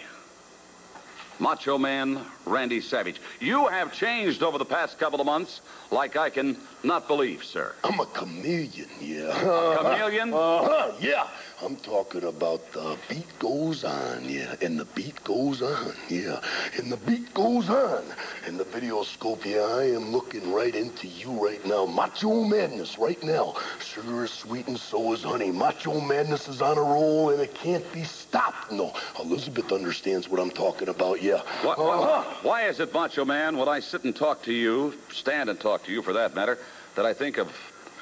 Macho 1.39 1.77
Man 1.77 2.23
Randy 2.45 2.79
Savage. 2.79 3.19
You 3.41 3.67
have 3.67 3.91
changed 3.91 4.41
over 4.41 4.57
the 4.57 4.63
past 4.63 4.97
couple 4.97 5.19
of 5.19 5.25
months 5.25 5.59
like 5.91 6.15
I 6.15 6.29
can 6.29 6.55
not 6.81 7.09
believe, 7.09 7.43
sir. 7.43 7.73
I'm 7.83 7.99
a 7.99 8.05
chameleon, 8.05 8.87
yeah. 9.01 9.37
A 9.41 9.77
Chameleon? 9.79 10.33
Uh-huh, 10.33 10.93
yeah. 11.01 11.27
I'm 11.63 11.77
talking 11.77 12.25
about 12.25 12.73
the 12.73 12.97
beat 13.07 13.39
goes 13.39 13.85
on, 13.85 14.25
yeah. 14.27 14.55
And 14.61 14.77
the 14.77 14.83
beat 14.83 15.23
goes 15.23 15.61
on, 15.61 15.93
yeah. 16.09 16.41
And 16.77 16.91
the 16.91 16.97
beat 16.97 17.33
goes 17.33 17.69
on. 17.69 18.03
And 18.45 18.59
the 18.59 18.65
video 18.65 19.03
scope, 19.03 19.45
yeah, 19.45 19.61
I 19.61 19.83
am 19.85 20.11
looking 20.11 20.51
right 20.51 20.75
into 20.75 21.07
you 21.07 21.31
right 21.31 21.65
now. 21.65 21.85
Macho 21.85 22.43
Madness 22.43 22.97
right 22.97 23.21
now. 23.23 23.55
Sugar 23.79 24.25
is 24.25 24.31
sweet 24.31 24.67
and 24.67 24.77
so 24.77 25.13
is 25.13 25.23
honey. 25.23 25.51
Macho 25.51 26.01
Madness 26.01 26.49
is 26.49 26.61
on 26.61 26.77
a 26.77 26.81
roll 26.81 27.29
and 27.29 27.39
it 27.41 27.53
can't 27.53 27.89
be 27.93 28.03
stopped. 28.03 28.69
No, 28.69 28.93
Elizabeth 29.21 29.71
understands 29.71 30.27
what 30.27 30.41
I'm 30.41 30.51
talking 30.51 30.89
about, 30.89 31.21
yeah. 31.21 31.41
Why, 31.61 31.73
Uh-huh. 31.75 32.23
why 32.41 32.67
is 32.67 32.81
it, 32.81 32.93
Macho 32.93 33.23
Man, 33.23 33.55
when 33.57 33.69
I 33.69 33.79
sit 33.79 34.03
and 34.03 34.13
talk 34.13 34.43
to 34.43 34.53
you, 34.53 34.93
stand 35.13 35.49
and 35.49 35.57
talk 35.57 35.85
to 35.85 35.91
you 35.93 36.01
for 36.01 36.11
that 36.11 36.35
matter, 36.35 36.57
that 36.95 37.05
I 37.05 37.13
think 37.13 37.37
of 37.37 37.49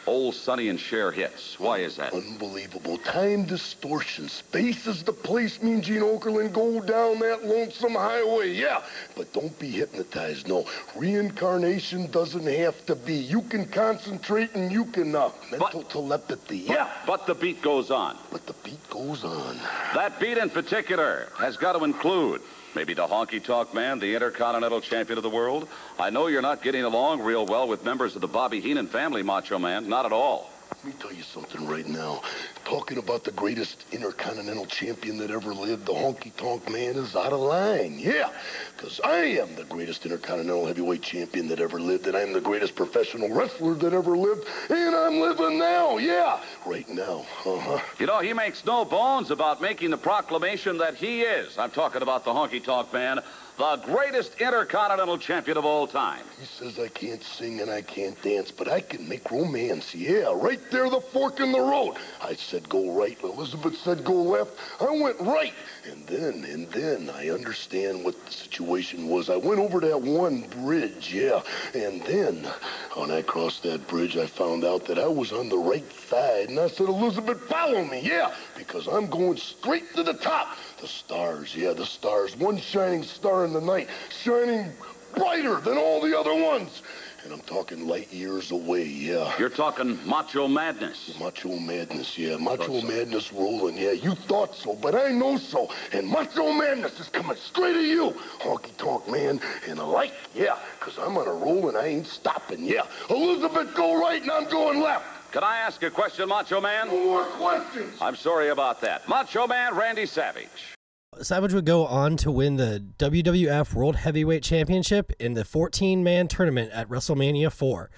old 0.08 0.36
Sonny 0.36 0.70
and 0.70 0.80
Cher 0.80 1.12
hits? 1.12 1.60
Why 1.60 1.80
is 1.80 1.96
that? 1.98 2.14
Unbelievable. 2.14 2.98
Time 3.00 3.46
distortion. 3.46 4.28
Space 4.30 4.88
is 4.88 5.04
the 5.04 5.14
place, 5.14 5.62
me 5.62 5.74
and 5.74 5.84
Gene 5.84 6.02
Okerlund 6.02 6.54
go 6.54 6.80
down 6.82 7.20
that 7.20 7.46
lonesome 7.46 7.94
highway. 7.94 8.52
Yeah, 8.52 8.82
but 9.16 9.32
don't 9.34 9.58
be 9.60 9.70
hypnotized. 9.70 10.48
No, 10.48 10.66
reincarnation 10.96 12.10
doesn't 12.12 12.46
have 12.48 12.86
to 12.88 12.96
be. 12.96 13.14
You 13.16 13.42
can 13.44 13.66
concentrate 13.66 14.54
and 14.56 14.72
you 14.72 14.86
can, 14.86 15.16
uh, 15.16 15.30
mental 15.52 15.84
telepathy. 15.84 16.58
Yeah, 16.60 16.90
But 17.06 17.28
the 17.28 17.36
beat 17.36 17.62
goes 17.62 17.92
on. 17.92 18.18
but 18.32 18.46
the 18.48 18.54
beat 18.64 18.90
goes 18.90 19.24
on. 19.24 19.58
That 19.94 20.20
beat 20.20 20.38
in 20.38 20.50
particular 20.50 21.28
has 21.38 21.58
got 21.58 21.74
to 21.74 21.84
include 21.84 22.42
maybe 22.76 22.94
the 22.94 23.08
honky 23.08 23.44
tonk 23.44 23.74
man, 23.74 24.00
the 24.00 24.14
intercontinental 24.16 24.82
champion 24.82 25.18
of 25.18 25.24
the 25.24 25.30
world. 25.30 25.68
I 26.00 26.10
know 26.10 26.28
you're 26.28 26.42
not 26.42 26.62
getting 26.62 26.84
along 26.84 27.22
real 27.22 27.46
well 27.46 27.68
with 27.68 27.84
members 27.84 28.16
of 28.16 28.22
the 28.22 28.28
Bobby 28.28 28.62
Heenan 28.62 28.88
family, 28.88 29.24
Macho 29.24 29.60
Man. 29.60 29.90
Not 29.90 30.06
at 30.06 30.12
all. 30.12 30.50
Let 30.72 30.86
me 30.86 31.00
tell 31.00 31.14
you 31.14 31.22
something 31.22 31.68
right 31.68 31.88
now. 31.88 32.24
Talking 32.66 32.98
about 32.98 33.24
the 33.24 33.32
greatest 33.32 33.86
intercontinental 33.92 34.66
champion 34.66 35.18
that 35.20 35.30
ever 35.30 35.54
lived, 35.54 35.86
the 35.86 35.94
honky 35.94 36.36
tonk 36.36 36.72
man 36.72 36.96
is 36.96 37.16
out 37.16 37.34
of 37.34 37.40
line. 37.40 38.00
Yeah, 38.00 38.32
because 38.76 39.00
I 39.04 39.18
am 39.18 39.54
the 39.56 39.66
greatest 39.66 40.06
intercontinental 40.06 40.66
heavyweight 40.66 41.04
champion 41.04 41.48
that 41.50 41.60
ever 41.60 41.80
lived, 41.80 42.08
and 42.08 42.18
I'm 42.18 42.34
the 42.34 42.42
greatest 42.42 42.76
professional 42.76 43.30
wrestler 43.30 43.76
that 43.76 43.94
ever 43.94 44.18
lived, 44.18 44.48
and 44.70 44.96
I'm 44.96 45.20
living 45.20 45.60
now. 45.60 45.98
Yeah, 45.98 46.42
right 46.66 46.90
now. 46.90 47.28
Uh 47.46 47.60
huh. 47.60 47.80
You 48.00 48.08
know, 48.08 48.20
he 48.20 48.34
makes 48.34 48.66
no 48.66 48.84
bones 48.84 49.30
about 49.30 49.62
making 49.62 49.92
the 49.92 49.98
proclamation 49.98 50.80
that 50.80 50.96
he 50.96 51.22
is, 51.22 51.60
I'm 51.60 51.72
talking 51.72 52.02
about 52.02 52.26
the 52.26 52.32
honky 52.32 52.64
tonk 52.64 52.92
man, 52.92 53.20
the 53.62 53.78
greatest 53.86 54.42
intercontinental 54.42 55.20
champion 55.20 55.56
of 55.56 55.66
all 55.66 55.86
time. 55.86 56.24
He 56.40 56.48
says 56.48 56.80
I 56.80 56.88
can't 56.88 57.22
sing 57.22 57.62
and 57.62 57.70
I 57.70 57.84
can't 57.84 58.20
dance, 58.24 58.50
but 58.50 58.68
I 58.68 58.82
can 58.82 59.08
make 59.08 59.30
romance. 59.30 59.94
Yeah, 59.94 60.34
right 60.36 60.60
there, 60.72 60.90
the 60.90 61.00
fork 61.00 61.40
in 61.40 61.52
the 61.52 61.60
road. 61.60 61.98
I 62.24 62.34
said 62.34 62.68
go 62.68 62.92
right. 62.92 63.22
Elizabeth 63.24 63.78
said 63.78 64.04
go 64.04 64.16
left. 64.16 64.58
I 64.80 64.90
went 64.90 65.20
right. 65.20 65.54
And 65.86 66.08
then, 66.08 66.44
and 66.44 66.68
then 66.72 67.12
I 67.12 67.30
understand 67.30 68.04
what 68.04 68.26
the 68.26 68.32
situation 68.32 69.08
was. 69.08 69.30
I 69.30 69.38
went 69.38 69.60
over 69.60 69.80
that 69.80 70.02
one 70.02 70.42
bridge, 70.64 71.14
yeah. 71.14 71.42
And 71.76 72.02
then, 72.04 72.48
when 72.96 73.12
I 73.12 73.22
crossed 73.22 73.62
that 73.64 73.88
bridge, 73.88 74.18
I 74.18 74.26
found 74.26 74.64
out 74.64 74.86
that 74.86 74.98
I 74.98 75.08
was 75.08 75.32
on 75.32 75.50
the 75.50 75.58
right 75.58 75.92
side. 75.94 76.50
And 76.50 76.60
I 76.60 76.68
said, 76.68 76.88
Elizabeth, 76.88 77.40
follow 77.42 77.84
me, 77.84 78.02
yeah, 78.02 78.34
because 78.58 78.88
I'm 78.88 79.08
going 79.08 79.38
straight 79.38 79.94
to 79.96 80.04
the 80.04 80.14
top. 80.14 80.58
The 80.82 80.88
stars, 80.88 81.56
yeah, 81.56 81.74
the 81.74 81.86
stars. 81.86 82.36
One 82.36 82.58
shining 82.58 83.04
star 83.04 83.46
in 83.46 83.54
the 83.54 83.62
night, 83.62 83.88
shining 84.10 84.72
brighter 85.16 85.62
than 85.62 85.78
all 85.78 86.02
the 86.02 86.18
other 86.18 86.34
ones. 86.34 86.82
And 87.24 87.32
I'm 87.32 87.42
talking 87.42 87.88
light 87.88 88.12
years 88.12 88.50
away, 88.50 88.86
yeah. 88.86 89.32
You're 89.38 89.50
talking 89.50 90.00
macho 90.08 90.48
madness. 90.48 91.16
Macho 91.20 91.56
Madness, 91.60 92.18
yeah. 92.18 92.36
Macho 92.38 92.82
Madness 92.82 93.32
rolling, 93.32 93.78
yeah. 93.78 93.92
You 93.92 94.16
thought 94.16 94.56
so, 94.56 94.74
but 94.74 94.96
I 94.96 95.12
know 95.12 95.38
so. 95.38 95.70
And 95.94 96.08
Macho 96.08 96.52
Madness 96.52 97.00
is 97.00 97.10
coming 97.10 97.38
straight 97.38 97.76
at 97.76 97.84
you, 97.84 98.16
honky 98.40 98.76
tonk 98.78 99.08
man. 99.08 99.40
And 99.68 99.80
I 99.80 99.84
like, 99.84 100.14
yeah, 100.34 100.58
because 100.80 100.98
I'm 100.98 101.16
on 101.16 101.28
a 101.28 101.34
roll 101.34 101.70
and 101.70 101.78
I 101.78 101.86
ain't 101.86 102.08
stopping, 102.08 102.66
yeah. 102.66 102.88
Elizabeth, 103.08 103.76
go 103.76 104.02
right 104.02 104.20
and 104.20 104.32
I'm 104.32 104.50
going 104.50 104.82
left. 104.82 105.06
Can 105.32 105.46
I 105.46 105.60
ask 105.60 105.82
a 105.84 105.90
question, 105.90 106.28
Macho 106.28 106.60
Man? 106.60 106.88
No 106.88 107.06
more 107.06 107.24
questions. 107.24 107.94
I'm 108.02 108.18
sorry 108.18 108.50
about 108.50 108.82
that. 108.82 109.08
Macho 109.08 109.48
Man 109.48 109.76
Randy 109.76 110.06
Savage. 110.06 110.76
Savage 111.22 111.54
would 111.54 111.66
go 111.66 111.86
on 111.86 112.18
to 112.18 112.32
win 112.32 112.58
the 112.58 112.84
WWF 112.98 113.74
World 113.74 113.96
Heavyweight 113.98 114.44
Championship 114.44 115.14
in 115.20 115.34
the 115.34 115.46
14 115.46 116.04
man 116.04 116.28
tournament 116.28 116.72
at 116.74 116.90
WrestleMania 116.90 117.50
4. 117.52 117.90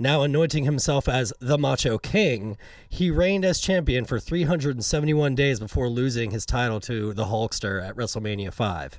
Now 0.00 0.22
anointing 0.22 0.64
himself 0.64 1.08
as 1.08 1.32
the 1.40 1.58
Macho 1.58 1.98
King, 1.98 2.56
he 2.88 3.10
reigned 3.10 3.44
as 3.44 3.60
champion 3.60 4.04
for 4.04 4.18
371 4.18 5.34
days 5.36 5.60
before 5.60 5.88
losing 5.88 6.32
his 6.32 6.46
title 6.46 6.80
to 6.80 7.12
the 7.12 7.26
Hulkster 7.26 7.86
at 7.86 7.94
WrestleMania 7.94 8.52
5. 8.52 8.98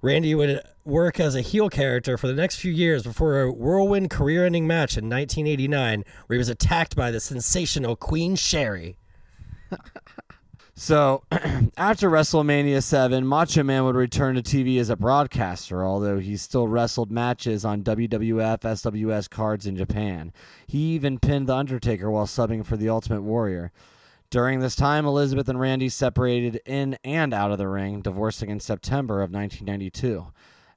Randy 0.00 0.34
would 0.34 0.62
work 0.84 1.18
as 1.18 1.34
a 1.34 1.40
heel 1.40 1.68
character 1.68 2.16
for 2.16 2.28
the 2.28 2.34
next 2.34 2.56
few 2.56 2.72
years 2.72 3.02
before 3.02 3.40
a 3.40 3.52
whirlwind 3.52 4.10
career 4.10 4.46
ending 4.46 4.66
match 4.66 4.96
in 4.96 5.04
1989 5.04 6.04
where 6.26 6.34
he 6.34 6.38
was 6.38 6.48
attacked 6.48 6.94
by 6.94 7.10
the 7.10 7.20
sensational 7.20 7.96
Queen 7.96 8.36
Sherri. 8.36 8.96
So, 10.80 11.24
after 11.76 12.08
WrestleMania 12.08 12.80
7, 12.80 13.26
Macho 13.26 13.64
Man 13.64 13.84
would 13.84 13.96
return 13.96 14.36
to 14.36 14.42
TV 14.42 14.78
as 14.78 14.90
a 14.90 14.94
broadcaster, 14.96 15.84
although 15.84 16.20
he 16.20 16.36
still 16.36 16.68
wrestled 16.68 17.10
matches 17.10 17.64
on 17.64 17.82
WWF 17.82 18.60
SWS 18.60 19.28
cards 19.28 19.66
in 19.66 19.76
Japan. 19.76 20.32
He 20.68 20.94
even 20.94 21.18
pinned 21.18 21.48
The 21.48 21.56
Undertaker 21.56 22.08
while 22.08 22.26
subbing 22.26 22.64
for 22.64 22.76
The 22.76 22.88
Ultimate 22.88 23.22
Warrior. 23.22 23.72
During 24.30 24.60
this 24.60 24.76
time, 24.76 25.06
Elizabeth 25.06 25.48
and 25.48 25.58
Randy 25.58 25.88
separated 25.88 26.60
in 26.66 26.98
and 27.02 27.32
out 27.32 27.50
of 27.50 27.56
the 27.56 27.66
ring, 27.66 28.02
divorcing 28.02 28.50
in 28.50 28.60
September 28.60 29.22
of 29.22 29.32
1992. 29.32 30.26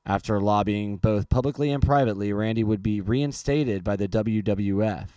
After 0.05 0.39
lobbying 0.39 0.95
both 0.95 1.27
publicly 1.27 1.69
and 1.69 1.83
privately, 1.83 2.31
Randy 2.31 2.63
would 2.63 2.81
be 2.81 3.01
reinstated 3.01 3.83
by 3.83 3.97
the 3.97 4.07
WWF. 4.07 5.07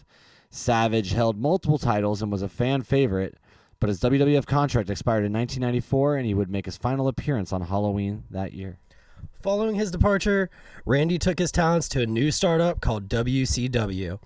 Savage 0.50 1.12
held 1.12 1.38
multiple 1.38 1.78
titles 1.78 2.22
and 2.22 2.32
was 2.32 2.42
a 2.42 2.48
fan 2.48 2.82
favorite, 2.82 3.38
but 3.78 3.88
his 3.88 4.00
WWF 4.00 4.46
contract 4.46 4.90
expired 4.90 5.24
in 5.24 5.32
1994 5.32 6.16
and 6.16 6.26
he 6.26 6.34
would 6.34 6.50
make 6.50 6.66
his 6.66 6.76
final 6.76 7.06
appearance 7.06 7.52
on 7.52 7.60
Halloween 7.62 8.24
that 8.30 8.52
year. 8.52 8.78
Following 9.42 9.76
his 9.76 9.92
departure, 9.92 10.50
Randy 10.84 11.20
took 11.20 11.38
his 11.38 11.52
talents 11.52 11.88
to 11.90 12.02
a 12.02 12.06
new 12.06 12.32
startup 12.32 12.80
called 12.80 13.08
WCW, 13.08 14.18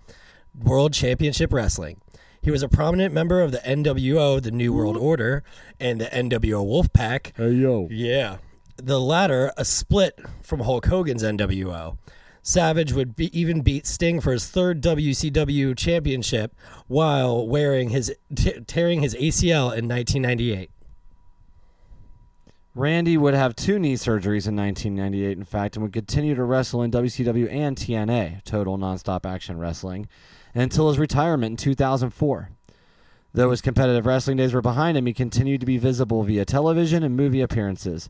World 0.58 0.94
Championship 0.94 1.52
Wrestling. 1.52 2.00
He 2.42 2.50
was 2.50 2.62
a 2.62 2.68
prominent 2.68 3.12
member 3.12 3.40
of 3.40 3.52
the 3.52 3.58
NWO, 3.58 4.42
the 4.42 4.50
New 4.50 4.72
World 4.72 4.96
Order, 4.96 5.42
and 5.80 6.00
the 6.00 6.06
NWO 6.06 6.64
Wolfpack. 6.64 7.36
Hey, 7.36 7.50
yo. 7.52 7.88
Yeah. 7.90 8.38
The 8.76 9.00
latter, 9.00 9.52
a 9.56 9.64
split 9.64 10.18
from 10.42 10.60
Hulk 10.60 10.86
Hogan's 10.86 11.22
NWO. 11.22 11.98
Savage 12.42 12.92
would 12.92 13.14
be, 13.16 13.38
even 13.38 13.60
beat 13.60 13.86
Sting 13.86 14.20
for 14.20 14.32
his 14.32 14.48
third 14.48 14.80
WCW 14.80 15.76
championship 15.76 16.54
while 16.86 17.46
wearing 17.46 17.90
his 17.90 18.14
t- 18.34 18.60
tearing 18.66 19.02
his 19.02 19.14
ACL 19.16 19.76
in 19.76 19.86
1998. 19.86 20.70
Randy 22.74 23.16
would 23.16 23.34
have 23.34 23.56
two 23.56 23.78
knee 23.78 23.94
surgeries 23.94 24.46
in 24.46 24.54
1998, 24.54 25.36
in 25.36 25.44
fact, 25.44 25.74
and 25.76 25.82
would 25.82 25.92
continue 25.92 26.36
to 26.36 26.44
wrestle 26.44 26.82
in 26.82 26.92
WCW 26.92 27.52
and 27.52 27.76
TNA, 27.76 28.44
Total 28.44 28.78
Nonstop 28.78 29.26
Action 29.26 29.58
Wrestling, 29.58 30.08
until 30.62 30.88
his 30.88 30.98
retirement 30.98 31.52
in 31.52 31.56
2004. 31.56 32.50
Though 33.34 33.50
his 33.50 33.60
competitive 33.60 34.06
wrestling 34.06 34.38
days 34.38 34.54
were 34.54 34.62
behind 34.62 34.96
him, 34.96 35.06
he 35.06 35.12
continued 35.12 35.60
to 35.60 35.66
be 35.66 35.78
visible 35.78 36.22
via 36.22 36.44
television 36.44 37.02
and 37.02 37.16
movie 37.16 37.40
appearances. 37.40 38.08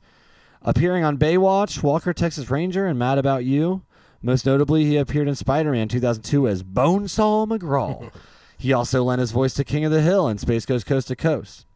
Appearing 0.63 1.05
on 1.05 1.19
Baywatch, 1.19 1.83
Walker 1.83 2.13
Texas 2.13 2.51
Ranger, 2.51 2.87
and 2.87 2.99
Mad 2.99 3.19
About 3.19 3.45
You. 3.45 3.83
Most 4.23 4.47
notably, 4.47 4.85
he 4.85 4.97
appeared 4.97 5.29
in 5.29 5.35
Spider 5.35 5.73
Man 5.73 5.89
2002 5.89 6.49
as 6.49 6.63
Bonesaw 6.63 7.47
McGraw. 7.47 8.11
he 8.59 8.73
also 8.73 9.05
lent 9.05 9.21
his 9.21 9.33
voice 9.33 9.55
to 9.55 9.65
King 9.65 9.85
of 9.85 9.93
the 9.93 10.03
Hill 10.03 10.27
and 10.27 10.41
Space 10.41 10.67
Ghost 10.67 10.87
Coast 10.87 11.09
to 11.09 11.17
Coast. 11.17 11.67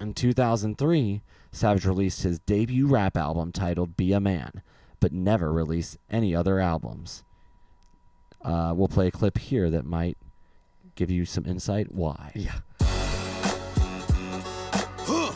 In 0.00 0.14
2003, 0.14 1.22
Savage 1.52 1.86
released 1.86 2.22
his 2.22 2.38
debut 2.40 2.86
rap 2.86 3.16
album 3.16 3.52
titled 3.52 3.96
Be 3.96 4.12
a 4.12 4.20
Man, 4.20 4.62
but 4.98 5.12
never 5.12 5.52
released 5.52 5.98
any 6.10 6.34
other 6.34 6.58
albums. 6.58 7.22
Uh, 8.42 8.72
we'll 8.74 8.88
play 8.88 9.06
a 9.08 9.10
clip 9.10 9.38
here 9.38 9.68
that 9.70 9.84
might 9.84 10.16
give 10.94 11.10
you 11.10 11.24
some 11.24 11.44
insight 11.46 11.92
why. 11.92 12.32
Yeah. 12.34 12.52
Huh. 15.00 15.32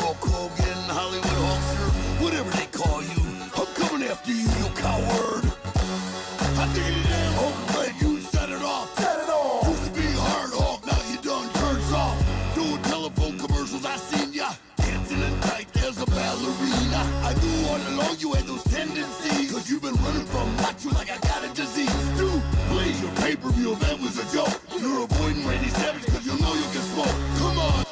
Hulk 0.00 0.16
Hogan, 0.16 0.82
Hollywood 0.88 1.24
Hulkster, 1.24 2.22
whatever 2.22 2.50
they 2.50 2.66
call 2.66 3.02
you. 3.02 3.20
I'm 3.56 3.66
coming 3.74 4.08
after 4.08 4.32
you, 4.32 4.48
you 4.48 4.68
coward. 4.76 5.44
I 6.56 6.72
dig 6.72 6.84
it 6.84 7.08
down, 7.08 7.32
Hulk 7.34 7.56
glad 7.72 8.00
you 8.00 8.20
set 8.20 8.48
it 8.48 8.62
off. 8.62 8.94
Set 8.98 9.18
it 9.20 9.28
off. 9.28 9.68
Used 9.68 9.84
to 9.84 9.90
be 9.92 10.08
hard 10.16 10.50
Hulk, 10.52 10.86
now 10.86 11.00
you 11.12 11.18
done 11.20 11.48
turned 11.52 11.82
soft. 11.84 12.24
Doing 12.54 12.82
telephone 12.82 13.38
commercials, 13.38 13.84
I 13.84 13.96
seen 13.96 14.32
ya. 14.32 14.52
Dancing 14.76 15.20
in 15.20 15.40
tight 15.40 15.68
as 15.84 16.00
a 16.00 16.06
ballerina. 16.06 17.02
I 17.28 17.34
knew 17.40 17.68
all 17.68 17.82
along 17.92 18.16
you 18.20 18.32
had 18.32 18.44
those 18.44 18.64
tendencies. 18.64 19.52
Cause 19.52 19.68
you've 19.70 19.82
been 19.82 19.96
running 19.96 20.26
from 20.26 20.48
macho 20.56 20.90
like 20.90 21.10
I 21.10 21.18
got 21.18 21.31
pay-per-view, 23.42 23.74
that 23.76 23.98
was 24.00 24.18
a 24.18 24.36
joke. 24.36 24.60
You're 24.78 25.04
avoiding 25.04 25.46
Randy 25.46 25.68
Savage 25.68 26.06
cause 26.06 26.26
you 26.26 26.38
know 26.38 26.54
you 26.54 26.62
can 26.62 26.82
smoke. 26.82 27.38
Come 27.38 27.58
on. 27.58 27.84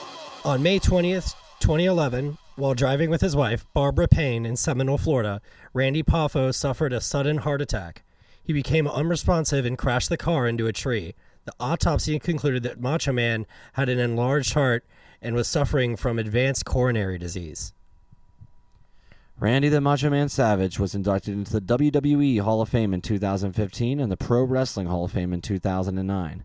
On 0.44 0.62
May 0.62 0.78
20th, 0.78 1.34
2011, 1.60 2.38
while 2.56 2.74
driving 2.74 3.10
with 3.10 3.20
his 3.20 3.36
wife, 3.36 3.66
Barbara 3.74 4.08
Payne, 4.08 4.46
in 4.46 4.56
Seminole, 4.56 4.98
Florida, 4.98 5.40
Randy 5.72 6.02
Poffo 6.02 6.54
suffered 6.54 6.92
a 6.92 7.00
sudden 7.00 7.38
heart 7.38 7.60
attack. 7.60 8.02
He 8.42 8.52
became 8.52 8.88
unresponsive 8.88 9.64
and 9.64 9.78
crashed 9.78 10.08
the 10.08 10.16
car 10.16 10.46
into 10.46 10.66
a 10.66 10.72
tree. 10.72 11.14
The 11.44 11.52
autopsy 11.60 12.18
concluded 12.18 12.62
that 12.64 12.80
Macho 12.80 13.12
Man 13.12 13.46
had 13.74 13.88
an 13.88 13.98
enlarged 13.98 14.54
heart 14.54 14.84
and 15.22 15.34
was 15.34 15.48
suffering 15.48 15.96
from 15.96 16.18
advanced 16.18 16.64
coronary 16.64 17.18
disease. 17.18 17.72
Randy 19.40 19.70
the 19.70 19.80
Macho 19.80 20.10
Man 20.10 20.28
Savage 20.28 20.78
was 20.78 20.94
inducted 20.94 21.32
into 21.32 21.58
the 21.58 21.62
WWE 21.62 22.42
Hall 22.42 22.60
of 22.60 22.68
Fame 22.68 22.92
in 22.92 23.00
2015 23.00 23.98
and 23.98 24.12
the 24.12 24.16
Pro 24.18 24.42
Wrestling 24.42 24.86
Hall 24.86 25.06
of 25.06 25.12
Fame 25.12 25.32
in 25.32 25.40
2009. 25.40 26.44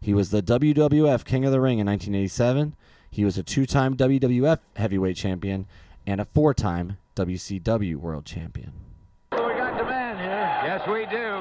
He 0.00 0.12
was 0.12 0.30
the 0.30 0.42
WWF 0.42 1.24
King 1.24 1.44
of 1.44 1.52
the 1.52 1.60
Ring 1.60 1.78
in 1.78 1.86
1987. 1.86 2.74
He 3.08 3.24
was 3.24 3.38
a 3.38 3.44
two 3.44 3.64
time 3.64 3.96
WWF 3.96 4.58
Heavyweight 4.74 5.14
Champion 5.14 5.66
and 6.04 6.20
a 6.20 6.24
four 6.24 6.52
time 6.52 6.96
WCW 7.14 7.94
World 7.94 8.26
Champion. 8.26 8.72
We 9.30 9.38
got 9.38 9.78
demand 9.78 10.18
here. 10.18 10.62
Yes, 10.64 10.82
we 10.88 11.06
do. 11.06 11.38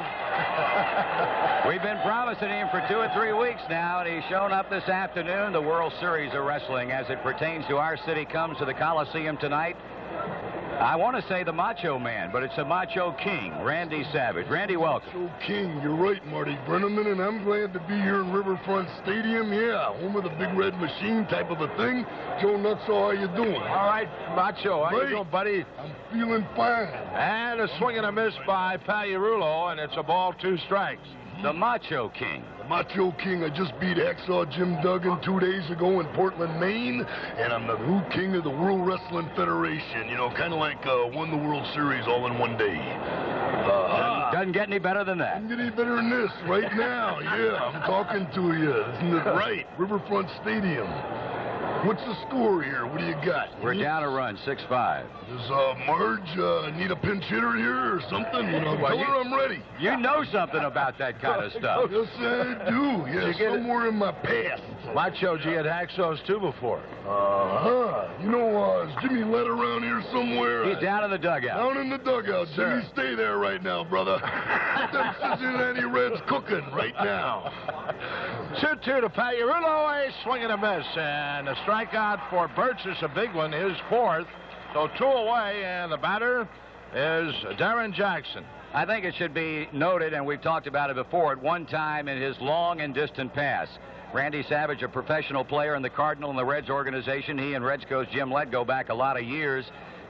We've 1.67 1.81
been 1.81 1.99
promising 2.05 2.49
him 2.49 2.67
for 2.69 2.85
two 2.87 2.97
or 2.97 3.09
three 3.15 3.33
weeks 3.33 3.63
now, 3.71 4.01
and 4.01 4.13
he's 4.13 4.29
shown 4.29 4.51
up 4.51 4.69
this 4.69 4.87
afternoon. 4.87 5.51
The 5.51 5.61
World 5.61 5.93
Series 5.99 6.31
of 6.35 6.43
Wrestling, 6.43 6.91
as 6.91 7.09
it 7.09 7.23
pertains 7.23 7.65
to 7.69 7.77
our 7.77 7.97
city, 8.05 8.23
comes 8.23 8.59
to 8.59 8.65
the 8.65 8.73
Coliseum 8.75 9.37
tonight. 9.37 9.77
I 10.79 10.95
want 10.95 11.15
to 11.15 11.27
say 11.27 11.43
the 11.43 11.53
Macho 11.53 11.99
Man, 11.99 12.29
but 12.31 12.43
it's 12.43 12.55
the 12.55 12.65
Macho 12.65 13.15
King, 13.23 13.53
Randy 13.63 14.03
Savage. 14.11 14.47
Randy, 14.47 14.77
welcome. 14.77 15.09
So 15.13 15.31
King, 15.45 15.79
you're 15.83 15.95
right, 15.95 16.25
Marty 16.27 16.57
Brennaman, 16.67 17.11
and 17.11 17.21
I'm 17.21 17.43
glad 17.43 17.73
to 17.73 17.79
be 17.81 17.93
here 17.93 18.21
in 18.21 18.31
Riverfront 18.31 18.89
Stadium. 19.03 19.53
Yeah, 19.53 19.93
home 19.99 20.15
of 20.15 20.23
the 20.23 20.29
Big 20.31 20.53
Red 20.57 20.73
Machine 20.79 21.27
type 21.27 21.51
of 21.51 21.61
a 21.61 21.67
thing. 21.77 22.05
Joe 22.41 22.57
Nuxhall, 22.57 23.15
how 23.15 23.21
you 23.21 23.27
doing? 23.35 23.61
All 23.61 23.85
right, 23.85 24.09
Macho. 24.35 24.83
How 24.83 24.89
Great. 24.89 25.09
you 25.09 25.15
doing, 25.17 25.27
buddy? 25.31 25.65
I'm 25.79 25.91
feeling 26.11 26.45
fine. 26.55 26.87
And 26.87 27.61
a 27.61 27.67
swing 27.77 27.97
and 27.97 28.05
a 28.05 28.11
miss 28.11 28.33
by 28.47 28.77
Pagliarulo, 28.77 29.71
and 29.71 29.79
it's 29.79 29.93
a 29.97 30.03
ball, 30.03 30.33
two 30.41 30.57
strikes. 30.65 31.07
The 31.43 31.51
Macho 31.53 32.09
King. 32.09 32.43
The 32.59 32.65
Macho 32.65 33.11
King, 33.13 33.43
I 33.43 33.49
just 33.49 33.73
beat 33.79 33.97
Hacksaw 33.97 34.51
Jim 34.51 34.77
Duggan 34.83 35.19
two 35.25 35.39
days 35.39 35.67
ago 35.71 35.99
in 35.99 36.05
Portland, 36.13 36.59
Maine, 36.59 37.01
and 37.01 37.51
I'm 37.51 37.65
the 37.65 37.77
new 37.79 38.01
king 38.11 38.35
of 38.35 38.43
the 38.43 38.51
World 38.51 38.85
Wrestling 38.85 39.27
Federation. 39.35 40.07
You 40.07 40.17
know, 40.17 40.29
kind 40.37 40.53
of 40.53 40.59
like 40.59 40.85
uh, 40.85 41.07
won 41.11 41.31
the 41.31 41.37
World 41.37 41.65
Series 41.73 42.05
all 42.05 42.27
in 42.27 42.37
one 42.37 42.57
day. 42.57 42.77
Uh, 42.77 44.31
Doesn't 44.31 44.51
get 44.51 44.67
any 44.67 44.77
better 44.77 45.03
than 45.03 45.17
that. 45.17 45.41
Doesn't 45.41 45.49
get 45.49 45.59
any 45.59 45.71
better 45.71 45.95
than 45.95 46.11
this 46.11 46.31
right 46.47 46.71
now. 46.75 47.19
Yeah, 47.19 47.57
I'm 47.57 47.81
talking 47.89 48.27
to 48.35 48.57
you. 48.57 48.71
Isn't 49.01 49.15
it 49.15 49.25
right? 49.33 49.65
Riverfront 49.79 50.29
Stadium. 50.43 50.87
What's 51.85 52.01
the 52.05 52.15
score 52.27 52.61
here? 52.61 52.85
What 52.85 52.99
do 52.99 53.05
you 53.07 53.15
got? 53.25 53.49
We're 53.63 53.73
down 53.73 54.03
a 54.03 54.09
run, 54.09 54.37
6 54.45 54.61
5. 54.69 55.05
Does 55.29 55.49
uh, 55.49 55.73
Marge 55.87 56.37
uh, 56.37 56.69
need 56.77 56.91
a 56.91 56.95
pinch 56.95 57.23
hitter 57.23 57.55
here 57.57 57.95
or 57.95 58.01
something? 58.07 58.45
You 58.53 58.61
know, 58.61 58.77
Well, 58.79 58.89
tell 58.89 58.97
you- 58.99 59.03
her 59.05 59.21
I'm 59.21 59.33
ready. 59.33 59.63
You 59.79 59.97
know 59.97 60.23
something 60.31 60.61
about 60.61 60.99
that 60.99 61.19
kind 61.19 61.43
of 61.43 61.51
stuff. 61.53 61.89
Yes, 61.91 62.07
I 62.19 62.69
do. 62.69 63.03
Yeah, 63.11 63.27
you 63.27 63.33
get 63.33 63.41
it? 63.41 63.53
somewhere 63.61 63.87
in 63.87 63.95
my 63.95 64.11
past. 64.11 64.61
Macho 64.93 65.37
G 65.37 65.49
had 65.49 65.65
Haxos 65.65 66.25
too 66.27 66.39
before. 66.39 66.79
Uh-huh. 67.07 68.07
You 68.21 68.29
know, 68.29 68.63
uh, 68.63 68.87
is 68.87 68.95
Jimmy 69.01 69.23
Lett 69.23 69.47
around 69.47 69.83
here 69.83 70.01
somewhere? 70.11 70.65
He's 70.69 70.81
down 70.81 71.03
in 71.03 71.11
the 71.11 71.17
dugout. 71.17 71.57
Down 71.57 71.77
in 71.77 71.89
the 71.89 71.97
dugout. 71.97 72.47
Sir. 72.55 72.79
Jimmy, 72.81 72.89
stay 72.93 73.15
there 73.15 73.37
right 73.39 73.61
now, 73.63 73.83
brother. 73.83 74.19
Them 74.93 75.15
Cincinnati 75.19 75.85
Reds 75.85 76.21
cooking 76.27 76.63
right 76.73 76.93
now. 76.95 77.51
2-2 78.61 79.01
to 79.01 79.09
Pat 79.09 79.31
Pagliarulo, 79.31 80.07
a 80.07 80.11
swing 80.23 80.43
and 80.43 80.51
a 80.51 80.57
miss. 80.57 80.85
And 80.97 81.49
a 81.49 81.55
strikeout 81.71 82.19
for 82.29 82.49
Birch 82.49 82.85
is 82.85 82.97
a 83.01 83.07
big 83.07 83.33
one, 83.33 83.53
his 83.53 83.77
fourth. 83.87 84.27
So 84.73 84.89
two 84.97 85.05
away, 85.05 85.63
and 85.63 85.89
the 85.89 85.97
batter 85.97 86.45
is 86.93 87.33
Darrin 87.57 87.93
Jackson. 87.93 88.43
I 88.73 88.85
think 88.85 89.05
it 89.05 89.15
should 89.15 89.33
be 89.33 89.69
noted, 89.71 90.13
and 90.13 90.25
we've 90.25 90.41
talked 90.41 90.67
about 90.67 90.89
it 90.89 90.97
before, 90.97 91.31
at 91.31 91.41
one 91.41 91.65
time 91.65 92.09
in 92.09 92.21
his 92.21 92.37
long 92.41 92.81
and 92.81 92.93
distant 92.93 93.33
past, 93.33 93.71
Randy 94.13 94.43
Savage, 94.43 94.83
a 94.83 94.89
professional 94.89 95.45
player 95.45 95.75
in 95.75 95.81
the 95.81 95.89
Cardinal 95.89 96.29
and 96.29 96.37
the 96.37 96.43
Reds 96.43 96.69
organization, 96.69 97.37
he 97.37 97.53
and 97.53 97.63
Reds 97.63 97.85
coach 97.87 98.09
Jim 98.11 98.29
Lett 98.31 98.51
go 98.51 98.65
back 98.65 98.89
a 98.89 98.93
lot 98.93 99.17
of 99.17 99.23
years, 99.23 99.63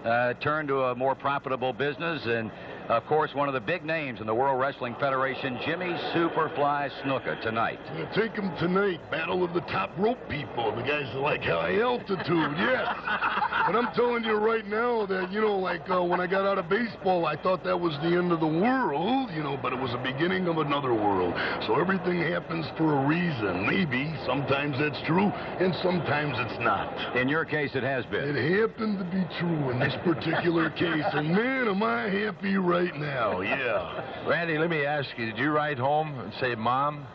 uh, 0.03 0.33
turned 0.41 0.67
to 0.69 0.85
a 0.85 0.95
more 0.95 1.13
profitable 1.13 1.73
business, 1.73 2.23
and 2.25 2.49
of 2.89 3.05
course, 3.05 3.33
one 3.33 3.47
of 3.47 3.53
the 3.53 3.61
big 3.61 3.85
names 3.85 4.19
in 4.19 4.27
the 4.27 4.33
World 4.33 4.59
Wrestling 4.59 4.95
Federation, 4.99 5.57
Jimmy 5.65 5.93
Superfly 6.13 6.89
Snuka, 7.03 7.39
tonight. 7.41 7.79
Yeah, 7.95 8.11
take 8.13 8.33
him 8.33 8.51
tonight. 8.57 8.99
Battle 9.09 9.43
of 9.43 9.53
the 9.53 9.61
top 9.61 9.91
rope 9.97 10.17
people. 10.29 10.75
The 10.75 10.81
guys 10.81 11.07
that 11.13 11.19
like 11.19 11.41
high 11.41 11.79
altitude, 11.79 12.51
yes. 12.57 12.87
but 13.65 13.75
I'm 13.75 13.93
telling 13.93 14.23
you 14.23 14.35
right 14.35 14.67
now 14.67 15.05
that, 15.05 15.31
you 15.31 15.39
know, 15.39 15.57
like 15.57 15.89
uh, 15.89 16.03
when 16.03 16.19
I 16.19 16.27
got 16.27 16.45
out 16.45 16.57
of 16.57 16.69
baseball, 16.69 17.25
I 17.25 17.35
thought 17.35 17.63
that 17.63 17.79
was 17.79 17.93
the 18.01 18.17
end 18.17 18.31
of 18.31 18.39
the 18.39 18.47
world, 18.47 19.29
you 19.31 19.43
know, 19.43 19.57
but 19.61 19.73
it 19.73 19.79
was 19.79 19.91
the 19.91 20.11
beginning 20.11 20.47
of 20.47 20.57
another 20.57 20.93
world. 20.93 21.33
So 21.67 21.79
everything 21.79 22.19
happens 22.21 22.65
for 22.77 23.03
a 23.03 23.07
reason. 23.07 23.67
Maybe. 23.67 24.13
Sometimes 24.25 24.77
that's 24.79 25.01
true, 25.05 25.31
and 25.59 25.73
sometimes 25.81 26.35
it's 26.39 26.59
not. 26.59 27.15
In 27.15 27.29
your 27.29 27.45
case, 27.45 27.71
it 27.75 27.83
has 27.83 28.05
been. 28.07 28.35
It 28.35 28.59
happened 28.59 28.99
to 28.99 29.05
be 29.05 29.23
true 29.39 29.69
in 29.69 29.79
this 29.79 29.95
particular 30.03 30.69
case, 30.71 31.05
and 31.13 31.29
man, 31.29 31.67
am 31.67 31.83
I 31.83 32.09
happy 32.09 32.57
right 32.57 32.70
now. 32.71 33.41
Yeah. 33.41 34.25
Randy, 34.27 34.57
let 34.57 34.69
me 34.69 34.85
ask 34.85 35.09
you, 35.17 35.25
did 35.25 35.37
you 35.37 35.51
write 35.51 35.77
home 35.77 36.17
and 36.19 36.31
say, 36.39 36.55
Mom, 36.55 37.05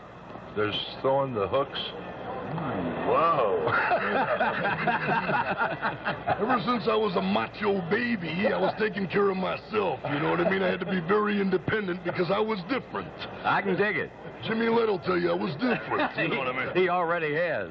there's 0.54 0.78
throwing 1.00 1.32
the 1.32 1.48
hooks? 1.48 1.78
Mm, 1.78 3.08
wow. 3.08 3.56
Ever 6.40 6.60
since 6.64 6.84
I 6.88 6.94
was 6.94 7.16
a 7.16 7.22
macho 7.22 7.80
baby, 7.90 8.46
I 8.52 8.60
was 8.60 8.74
taking 8.78 9.08
care 9.08 9.30
of 9.30 9.36
myself. 9.36 10.00
You 10.12 10.20
know 10.20 10.30
what 10.30 10.40
I 10.40 10.50
mean? 10.50 10.62
I 10.62 10.68
had 10.68 10.80
to 10.80 10.86
be 10.86 11.00
very 11.00 11.40
independent 11.40 12.04
because 12.04 12.30
I 12.30 12.38
was 12.38 12.58
different. 12.68 13.10
I 13.42 13.62
can 13.62 13.76
dig 13.76 13.96
it. 13.96 14.10
Jimmy 14.46 14.68
Little 14.68 14.98
tell 14.98 15.18
you 15.18 15.30
I 15.30 15.34
was 15.34 15.54
different. 15.54 16.16
You 16.18 16.28
know 16.28 16.38
what 16.38 16.48
I 16.48 16.52
mean? 16.52 16.74
He 16.82 16.90
already 16.90 17.34
has. 17.34 17.70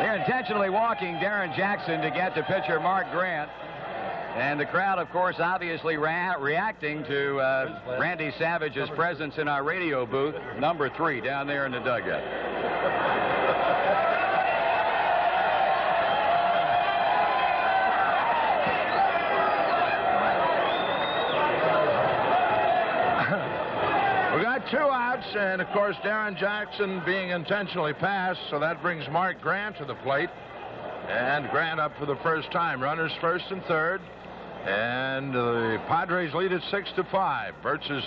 They're 0.00 0.16
intentionally 0.18 0.68
walking 0.70 1.14
Darrin 1.14 1.52
Jackson 1.56 2.02
to 2.02 2.10
get 2.10 2.34
to 2.34 2.42
pitcher 2.42 2.78
Mark 2.78 3.10
Grant. 3.10 3.50
And 4.36 4.60
the 4.60 4.66
crowd, 4.66 4.98
of 4.98 5.08
course, 5.08 5.36
obviously 5.38 5.96
ra- 5.96 6.34
reacting 6.34 7.02
to 7.04 7.38
uh, 7.38 7.96
Randy 7.98 8.30
Savage's 8.38 8.90
presence 8.90 9.38
in 9.38 9.48
our 9.48 9.64
radio 9.64 10.04
booth, 10.04 10.34
number 10.58 10.90
three, 10.90 11.22
down 11.22 11.46
there 11.46 11.64
in 11.64 11.72
the 11.72 11.80
dugout. 11.80 12.22
We 24.36 24.42
got 24.42 24.70
two 24.70 24.76
outs, 24.76 25.26
and 25.34 25.62
of 25.62 25.68
course, 25.68 25.96
Darrin 26.02 26.36
Jackson 26.36 27.00
being 27.06 27.30
intentionally 27.30 27.94
passed, 27.94 28.40
so 28.50 28.58
that 28.58 28.82
brings 28.82 29.08
Mark 29.08 29.40
Grant 29.40 29.78
to 29.78 29.86
the 29.86 29.94
plate. 29.94 30.28
And 31.08 31.48
Grant 31.48 31.80
up 31.80 31.96
for 31.98 32.04
the 32.04 32.16
first 32.16 32.52
time. 32.52 32.82
Runners 32.82 33.12
first 33.22 33.46
and 33.50 33.64
third. 33.64 34.02
And 34.66 35.32
the 35.32 35.80
Padres 35.86 36.34
lead 36.34 36.50
it 36.50 36.62
six 36.70 36.90
to 36.96 37.04
five. 37.04 37.54
Birches 37.62 38.02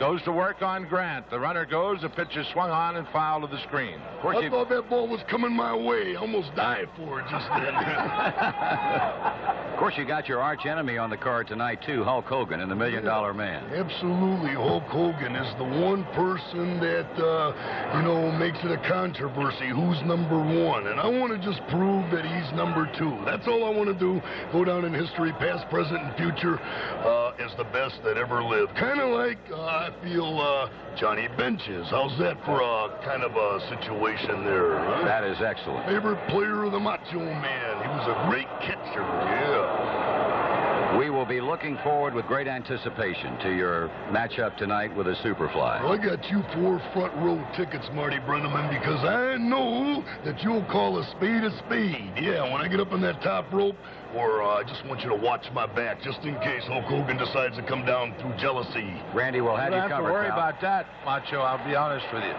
goes 0.00 0.22
to 0.22 0.32
work 0.32 0.62
on 0.62 0.88
Grant. 0.88 1.28
The 1.28 1.38
runner 1.38 1.66
goes, 1.66 2.00
the 2.00 2.08
pitch 2.08 2.34
is 2.34 2.46
swung 2.54 2.70
on 2.70 2.96
and 2.96 3.06
foul 3.08 3.42
to 3.42 3.46
the 3.46 3.60
screen. 3.64 4.00
Of 4.16 4.22
course, 4.22 4.38
I 4.40 4.48
thought 4.48 4.70
that 4.70 4.88
ball 4.88 5.06
was 5.06 5.20
coming 5.28 5.52
my 5.52 5.76
way. 5.76 6.16
I 6.16 6.20
almost 6.20 6.56
died 6.56 6.88
for 6.96 7.20
it 7.20 7.26
just 7.30 7.46
then. 7.50 7.74
of 9.70 9.78
course, 9.78 9.94
you 9.98 10.06
got 10.06 10.26
your 10.26 10.40
arch 10.40 10.64
enemy 10.64 10.96
on 10.96 11.10
the 11.10 11.18
card 11.18 11.48
tonight 11.48 11.80
too, 11.84 12.02
Hulk 12.02 12.24
Hogan, 12.24 12.60
and 12.60 12.70
the 12.70 12.74
Million 12.74 13.04
Dollar 13.04 13.34
Man. 13.34 13.62
Absolutely, 13.74 14.54
Hulk 14.54 14.84
Hogan 14.84 15.36
is 15.36 15.54
the 15.58 15.64
one 15.64 16.04
person 16.14 16.80
that 16.80 17.12
uh, 17.20 17.98
you 17.98 18.02
know 18.02 18.32
makes 18.32 18.58
it 18.64 18.72
a 18.72 18.80
controversy. 18.88 19.68
Who's 19.68 20.00
number 20.06 20.38
one? 20.38 20.86
And 20.86 20.98
I 20.98 21.08
want 21.08 21.32
to 21.32 21.38
just 21.46 21.60
prove 21.68 22.10
that 22.10 22.24
he's 22.24 22.56
number 22.56 22.90
two. 22.96 23.20
That's 23.26 23.46
all 23.46 23.66
I 23.66 23.76
want 23.76 23.92
to 23.92 23.98
do. 24.00 24.22
Go 24.50 24.64
down 24.64 24.86
in 24.86 24.94
history, 24.94 25.32
past, 25.32 25.68
present, 25.68 26.00
and 26.00 26.16
future, 26.16 26.58
uh, 26.58 27.36
as 27.38 27.54
the 27.58 27.64
best 27.64 28.00
that 28.04 28.16
ever 28.16 28.42
lived. 28.42 28.74
Kind 28.76 28.98
of 29.00 29.10
like 29.10 29.38
uh, 29.52 29.89
I 29.90 30.04
feel 30.04 30.38
uh, 30.38 30.68
Johnny 30.96 31.28
Benches. 31.36 31.86
How's 31.90 32.16
that 32.18 32.36
for 32.44 32.60
a 32.60 33.00
kind 33.04 33.22
of 33.24 33.34
a 33.34 33.60
situation 33.68 34.44
there? 34.44 34.78
Huh? 34.78 35.04
That 35.04 35.24
is 35.24 35.38
excellent. 35.42 35.86
Favorite 35.86 36.20
player 36.28 36.64
of 36.64 36.72
the 36.72 36.78
Macho 36.78 37.18
Man. 37.18 37.82
He 37.82 37.88
was 37.88 38.06
a 38.06 38.30
great 38.30 38.48
catcher. 38.60 39.02
Yeah. 39.02 40.98
We 40.98 41.08
will 41.08 41.24
be 41.24 41.40
looking 41.40 41.78
forward 41.84 42.14
with 42.14 42.26
great 42.26 42.48
anticipation 42.48 43.38
to 43.38 43.56
your 43.56 43.88
matchup 44.10 44.56
tonight 44.56 44.94
with 44.96 45.06
a 45.06 45.14
Superfly. 45.24 45.82
Well, 45.82 45.92
I 45.92 45.96
got 45.96 46.28
you 46.30 46.42
four 46.54 46.82
front 46.92 47.14
row 47.16 47.44
tickets, 47.56 47.86
Marty 47.92 48.18
Brennaman, 48.18 48.70
because 48.70 49.04
I 49.04 49.36
know 49.36 50.04
that 50.24 50.42
you'll 50.42 50.64
call 50.64 50.98
a 50.98 51.10
spade 51.12 51.44
a 51.44 51.56
spade. 51.58 52.12
Yeah, 52.20 52.42
when 52.52 52.60
I 52.60 52.68
get 52.68 52.80
up 52.80 52.92
on 52.92 53.00
that 53.02 53.22
top 53.22 53.52
rope, 53.52 53.76
or 54.14 54.42
uh, 54.42 54.58
I 54.58 54.62
just 54.64 54.84
want 54.86 55.00
you 55.02 55.08
to 55.10 55.14
watch 55.16 55.46
my 55.54 55.66
back, 55.66 56.02
just 56.02 56.20
in 56.20 56.34
case 56.40 56.62
Hulk 56.66 56.84
Hogan 56.84 57.16
decides 57.16 57.56
to 57.56 57.62
come 57.62 57.84
down 57.86 58.14
through 58.20 58.34
jealousy. 58.38 58.90
Randy 59.14 59.40
we'll 59.40 59.56
have 59.56 59.70
You 59.70 59.76
you 59.76 59.80
don't 59.82 59.90
have 59.90 59.90
to 59.90 59.96
covered. 60.04 60.12
worry 60.12 60.28
pal. 60.28 60.38
about 60.38 60.60
that, 60.62 60.86
Macho. 61.04 61.40
I'll 61.40 61.64
be 61.66 61.74
honest 61.74 62.06
with 62.12 62.24
you. 62.24 62.34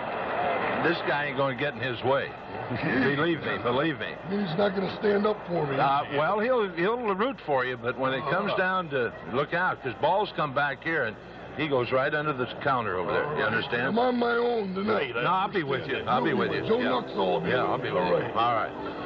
This 0.83 0.97
guy 1.07 1.25
ain't 1.27 1.37
going 1.37 1.57
to 1.57 1.61
get 1.63 1.73
in 1.73 1.79
his 1.79 2.01
way. 2.03 2.27
believe 2.71 3.41
me, 3.41 3.57
believe 3.63 3.99
me. 3.99 4.13
He's 4.29 4.57
not 4.57 4.75
going 4.75 4.87
to 4.87 4.95
stand 4.99 5.27
up 5.27 5.37
for 5.47 5.67
me. 5.67 5.75
Uh, 5.77 6.03
well, 6.15 6.39
he'll 6.39 6.69
he'll 6.73 6.97
root 7.15 7.35
for 7.45 7.65
you, 7.65 7.75
but 7.77 7.97
when 7.99 8.13
it 8.13 8.23
comes 8.29 8.51
down 8.57 8.89
to 8.89 9.13
look 9.33 9.53
out, 9.53 9.83
because 9.83 9.99
balls 10.01 10.29
come 10.37 10.53
back 10.55 10.81
here 10.83 11.03
and 11.05 11.15
he 11.57 11.67
goes 11.67 11.91
right 11.91 12.13
under 12.15 12.31
the 12.31 12.45
counter 12.63 12.95
over 12.97 13.11
there. 13.11 13.37
You 13.37 13.43
understand? 13.43 13.87
I'm 13.87 13.99
on 13.99 14.17
my 14.17 14.35
own 14.37 14.73
tonight. 14.73 15.11
No, 15.15 15.21
I'll 15.21 15.51
be 15.51 15.63
with 15.63 15.85
you. 15.87 15.97
I'll 16.07 16.23
be 16.23 16.33
with 16.33 16.51
you. 16.53 16.61
Joe 16.65 16.79
Yeah. 16.79 16.89
Nuxhall 16.95 17.15
will 17.33 17.41
be 17.41 17.49
Yeah, 17.49 17.63
I'll 17.65 17.77
be 17.77 17.83
me. 17.85 17.91
with 17.91 18.01
All 18.03 18.07
you. 18.09 18.15
right. 18.23 18.35
All 18.35 18.55
right. 18.55 19.00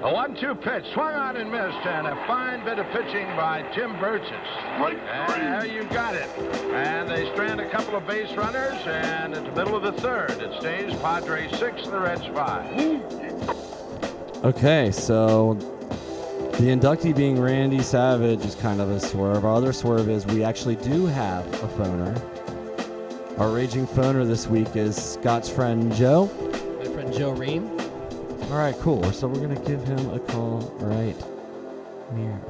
A 0.00 0.14
one-two 0.14 0.54
pitch, 0.54 0.84
swung 0.94 1.12
on 1.12 1.36
and 1.36 1.50
missed, 1.50 1.84
and 1.84 2.06
a 2.06 2.14
fine 2.28 2.64
bit 2.64 2.78
of 2.78 2.86
pitching 2.92 3.26
by 3.36 3.62
Tim 3.74 3.98
Burgess. 3.98 4.30
Right. 4.78 4.96
And 4.96 5.60
there 5.60 5.66
you 5.66 5.82
got 5.88 6.14
it. 6.14 6.28
And 6.72 7.08
they 7.08 7.28
strand 7.32 7.60
a 7.60 7.68
couple 7.68 7.96
of 7.96 8.06
base 8.06 8.32
runners, 8.36 8.80
and 8.86 9.34
at 9.34 9.44
the 9.44 9.50
middle 9.50 9.74
of 9.74 9.82
the 9.82 10.00
third, 10.00 10.30
it 10.30 10.54
stays 10.60 10.94
Padres 11.00 11.50
six, 11.58 11.84
the 11.86 11.98
Reds 11.98 12.24
five. 12.26 12.70
Okay, 14.44 14.92
so 14.92 15.54
the 15.54 16.68
inductee 16.68 17.14
being 17.14 17.40
Randy 17.40 17.82
Savage 17.82 18.44
is 18.44 18.54
kind 18.54 18.80
of 18.80 18.90
a 18.90 19.00
swerve. 19.00 19.44
Our 19.44 19.52
other 19.52 19.72
swerve 19.72 20.08
is 20.08 20.24
we 20.26 20.44
actually 20.44 20.76
do 20.76 21.06
have 21.06 21.44
a 21.54 21.66
phoner. 21.66 22.16
Our 23.40 23.50
raging 23.50 23.88
phoner 23.88 24.24
this 24.24 24.46
week 24.46 24.76
is 24.76 24.94
Scott's 24.94 25.48
friend 25.48 25.92
Joe. 25.92 26.30
My 26.78 26.84
friend 26.84 27.12
Joe 27.12 27.32
Ream. 27.32 27.77
All 28.50 28.56
right, 28.56 28.74
cool. 28.78 29.02
So 29.12 29.28
we're 29.28 29.40
gonna 29.40 29.60
give 29.66 29.82
him 29.84 30.10
a 30.10 30.18
call 30.20 30.60
right 30.80 31.16
now. 32.12 32.40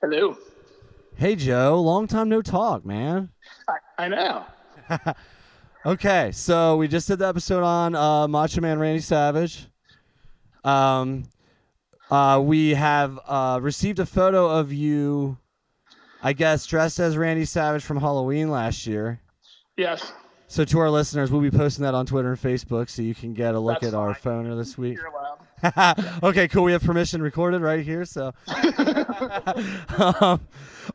Hello. 0.00 0.36
Hey 1.16 1.34
Joe, 1.34 1.80
long 1.80 2.06
time 2.06 2.28
no 2.28 2.42
talk, 2.42 2.84
man. 2.84 3.30
I, 3.68 4.04
I 4.04 4.08
know. 4.08 4.44
Okay, 5.86 6.32
so 6.32 6.76
we 6.78 6.88
just 6.88 7.06
did 7.06 7.20
the 7.20 7.28
episode 7.28 7.62
on 7.62 7.94
uh, 7.94 8.26
Macho 8.26 8.60
Man 8.60 8.80
Randy 8.80 8.98
Savage. 9.00 9.68
Um, 10.64 11.28
uh, 12.10 12.42
we 12.44 12.74
have 12.74 13.20
uh, 13.24 13.60
received 13.62 14.00
a 14.00 14.06
photo 14.06 14.48
of 14.48 14.72
you, 14.72 15.38
I 16.26 16.32
guess, 16.32 16.66
dressed 16.66 16.98
as 16.98 17.16
Randy 17.16 17.44
Savage 17.44 17.84
from 17.84 17.98
Halloween 18.00 18.50
last 18.50 18.84
year. 18.84 19.20
Yes. 19.76 20.12
So 20.48 20.64
to 20.64 20.80
our 20.80 20.90
listeners, 20.90 21.30
we'll 21.30 21.40
be 21.40 21.52
posting 21.52 21.84
that 21.84 21.94
on 21.94 22.04
Twitter 22.04 22.30
and 22.30 22.36
Facebook, 22.36 22.90
so 22.90 23.02
you 23.02 23.14
can 23.14 23.32
get 23.32 23.54
a 23.54 23.60
look 23.60 23.82
That's 23.82 23.94
at 23.94 23.96
our 23.96 24.12
fine. 24.12 24.44
phoner 24.44 24.56
this 24.56 24.76
week. 24.76 24.98
Okay, 26.24 26.48
cool. 26.48 26.64
We 26.64 26.72
have 26.72 26.82
permission 26.82 27.22
recorded 27.22 27.62
right 27.62 27.84
here. 27.84 28.04
So, 28.04 28.32
um, 30.20 30.40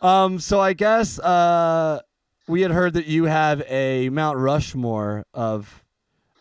um, 0.01 0.39
so 0.39 0.59
I 0.59 0.73
guess 0.73 1.17
uh, 1.17 2.01
we 2.47 2.61
had 2.61 2.71
heard 2.71 2.93
that 2.93 3.05
you 3.05 3.23
have 3.23 3.63
a 3.69 4.09
Mount 4.09 4.37
Rushmore 4.37 5.25
of 5.33 5.85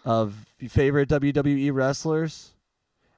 of 0.05 0.47
favorite 0.69 1.09
WWE 1.09 1.73
wrestlers. 1.73 2.55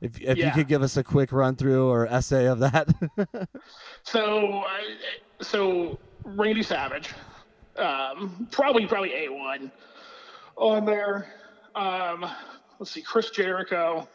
If 0.02 0.20
if 0.20 0.36
you 0.36 0.50
could 0.50 0.68
give 0.68 0.82
us 0.82 0.96
a 0.96 1.04
quick 1.04 1.32
run 1.32 1.56
through 1.56 1.88
or 1.88 2.06
essay 2.06 2.46
of 2.46 2.58
that. 2.58 2.88
So, 4.04 4.64
so 5.40 5.98
Randy 6.24 6.62
Savage, 6.62 7.10
um, 7.76 8.48
probably 8.50 8.86
probably 8.86 9.26
a 9.26 9.28
one 9.32 9.70
on 10.56 10.84
there. 10.84 11.32
Um, 11.74 12.26
let's 12.78 12.90
see, 12.90 13.02
Chris 13.02 13.30
Jericho, 13.30 14.08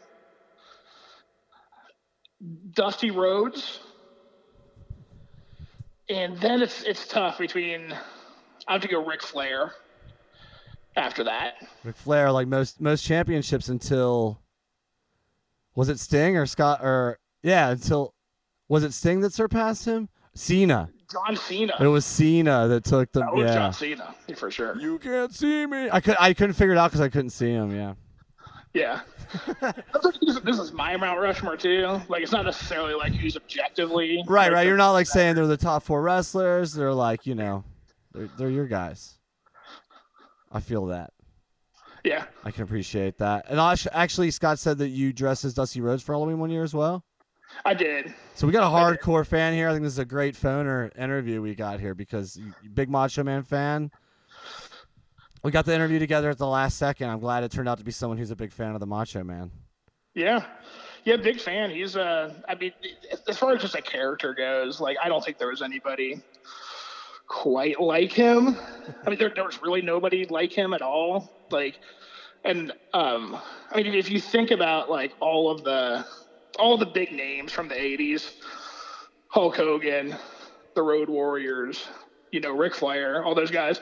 Dusty 2.72 3.10
Rhodes, 3.10 3.80
and 6.08 6.36
then 6.38 6.62
it's 6.62 6.82
it's 6.82 7.06
tough 7.06 7.38
between. 7.38 7.94
I 8.66 8.72
have 8.72 8.82
to 8.82 8.88
go 8.88 9.04
Ric 9.04 9.22
Flair. 9.22 9.72
After 10.96 11.22
that, 11.24 11.54
Ric 11.84 11.96
Flair, 11.96 12.32
like 12.32 12.48
most 12.48 12.80
most 12.80 13.04
championships 13.04 13.68
until 13.68 14.40
was 15.76 15.88
it 15.88 16.00
Sting 16.00 16.36
or 16.36 16.44
Scott 16.44 16.80
or 16.82 17.20
yeah 17.42 17.70
until 17.70 18.14
was 18.68 18.84
it 18.84 18.92
Sting 18.92 19.20
that 19.20 19.32
surpassed 19.32 19.84
him? 19.86 20.08
Cena. 20.34 20.90
John 21.10 21.36
Cena. 21.36 21.74
It 21.80 21.86
was 21.86 22.04
Cena 22.04 22.68
that 22.68 22.84
took 22.84 23.10
the 23.12 23.20
that 23.20 23.34
was 23.34 23.46
yeah. 23.46 23.54
John 23.54 23.72
Cena 23.72 24.14
for 24.36 24.50
sure. 24.50 24.78
You 24.78 24.98
can't 24.98 25.34
see 25.34 25.66
me. 25.66 25.88
I 25.90 26.00
could 26.00 26.16
I 26.20 26.34
couldn't 26.34 26.54
figure 26.54 26.74
it 26.74 26.78
out 26.78 26.90
because 26.90 27.00
I 27.00 27.08
couldn't 27.08 27.30
see 27.30 27.50
him. 27.50 27.74
Yeah. 27.74 27.94
Yeah. 28.74 29.00
This, 30.22 30.40
this 30.40 30.58
is 30.58 30.72
my 30.72 30.96
Mount 30.96 31.20
Rushmore 31.20 31.56
too. 31.56 32.00
Like 32.08 32.22
it's 32.22 32.32
not 32.32 32.44
necessarily 32.44 32.94
like 32.94 33.12
who's 33.14 33.36
objectively 33.36 34.22
Right, 34.26 34.52
right. 34.52 34.66
You're 34.66 34.76
not 34.76 34.92
like 34.92 35.06
saying 35.06 35.34
they're 35.34 35.46
the 35.46 35.56
top 35.56 35.82
four 35.82 36.02
wrestlers. 36.02 36.72
They're 36.72 36.94
like 36.94 37.26
you 37.26 37.34
know, 37.34 37.64
they're 38.12 38.28
they're 38.38 38.50
your 38.50 38.66
guys. 38.66 39.18
I 40.52 40.60
feel 40.60 40.86
that. 40.86 41.12
Yeah. 42.04 42.24
I 42.44 42.50
can 42.50 42.62
appreciate 42.62 43.18
that. 43.18 43.46
And 43.48 43.58
actu- 43.60 43.90
actually, 43.92 44.30
Scott 44.30 44.58
said 44.58 44.78
that 44.78 44.88
you 44.88 45.12
dressed 45.12 45.44
as 45.44 45.54
Dusty 45.54 45.80
Rhodes 45.80 46.02
for 46.02 46.12
Halloween 46.12 46.38
one 46.38 46.50
year 46.50 46.62
as 46.62 46.72
well. 46.72 47.04
I 47.64 47.74
did. 47.74 48.14
So 48.34 48.46
we 48.46 48.52
got 48.52 48.62
a 48.62 48.74
hardcore 48.74 49.26
fan 49.26 49.52
here. 49.54 49.68
I 49.68 49.72
think 49.72 49.82
this 49.84 49.92
is 49.92 49.98
a 49.98 50.04
great 50.04 50.34
phoner 50.34 50.96
interview 50.98 51.42
we 51.42 51.54
got 51.54 51.80
here 51.80 51.94
because 51.94 52.40
big 52.74 52.88
Macho 52.88 53.22
Man 53.24 53.42
fan. 53.42 53.90
We 55.42 55.50
got 55.50 55.66
the 55.66 55.74
interview 55.74 55.98
together 55.98 56.30
at 56.30 56.38
the 56.38 56.46
last 56.46 56.78
second. 56.78 57.10
I'm 57.10 57.20
glad 57.20 57.44
it 57.44 57.52
turned 57.52 57.68
out 57.68 57.78
to 57.78 57.84
be 57.84 57.92
someone 57.92 58.18
who's 58.18 58.30
a 58.30 58.36
big 58.36 58.52
fan 58.52 58.74
of 58.74 58.80
the 58.80 58.86
Macho 58.86 59.22
Man. 59.22 59.50
Yeah. 60.14 60.44
Yeah, 61.04 61.16
big 61.16 61.40
fan. 61.40 61.70
He's 61.70 61.96
uh 61.96 62.34
I 62.48 62.54
mean 62.54 62.72
as 63.28 63.38
far 63.38 63.54
as 63.54 63.62
just 63.62 63.74
a 63.74 63.82
character 63.82 64.34
goes, 64.34 64.80
like 64.80 64.96
I 65.02 65.08
don't 65.08 65.24
think 65.24 65.38
there 65.38 65.48
was 65.48 65.62
anybody 65.62 66.20
quite 67.26 67.80
like 67.80 68.12
him. 68.12 68.56
I 69.06 69.10
mean 69.10 69.18
there, 69.18 69.30
there 69.34 69.44
was 69.44 69.62
really 69.62 69.82
nobody 69.82 70.26
like 70.26 70.52
him 70.52 70.74
at 70.74 70.82
all. 70.82 71.46
Like 71.50 71.78
and 72.44 72.72
um 72.94 73.38
I 73.70 73.82
mean 73.82 73.94
if 73.94 74.10
you 74.10 74.20
think 74.20 74.50
about 74.50 74.90
like 74.90 75.12
all 75.20 75.50
of 75.50 75.64
the 75.64 76.04
all 76.58 76.76
the 76.78 76.86
big 76.86 77.12
names 77.12 77.52
from 77.52 77.68
the 77.68 77.74
80s, 77.74 78.32
Hulk 79.28 79.56
Hogan, 79.56 80.14
the 80.74 80.82
Road 80.82 81.08
Warriors, 81.08 81.88
you 82.32 82.40
know, 82.40 82.52
Ric 82.52 82.74
Flair, 82.74 83.24
all 83.24 83.34
those 83.34 83.50
guys, 83.50 83.80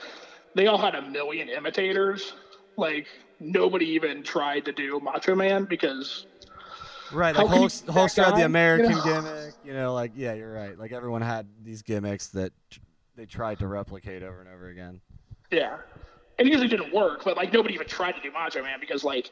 they 0.54 0.66
all 0.66 0.78
had 0.78 0.94
a 0.94 1.02
million 1.02 1.48
imitators. 1.48 2.34
Like 2.76 3.06
nobody 3.40 3.86
even 3.86 4.22
tried 4.22 4.64
to 4.66 4.72
do 4.72 5.00
Macho 5.00 5.34
Man 5.34 5.64
because 5.64 6.26
Right, 7.12 7.36
like 7.36 7.46
Hulk, 7.46 7.70
be 7.86 7.92
Hulk 7.92 8.12
that 8.14 8.26
had 8.26 8.36
the? 8.36 8.44
American 8.44 8.90
You 8.90 8.96
know? 8.96 9.04
gimmick. 9.04 9.54
You 9.64 9.72
know, 9.74 9.94
like 9.94 10.12
yeah, 10.16 10.34
you're 10.34 10.52
right. 10.52 10.76
Like 10.78 10.92
everyone 10.92 11.22
had 11.22 11.46
these 11.62 11.82
gimmicks 11.82 12.28
that 12.28 12.52
they 13.14 13.26
tried 13.26 13.60
to 13.60 13.68
replicate 13.68 14.22
over 14.22 14.40
and 14.40 14.48
over 14.48 14.68
again. 14.68 15.00
yeah, 15.50 15.78
it 16.38 16.46
usually 16.46 16.68
didn't 16.68 16.92
work. 16.92 17.24
But 17.24 17.36
like 17.36 17.52
nobody 17.52 17.74
even 17.74 17.86
tried 17.86 18.12
to 18.12 18.20
do 18.22 18.30
Macho 18.30 18.62
Man 18.62 18.78
because 18.80 19.04
like 19.04 19.30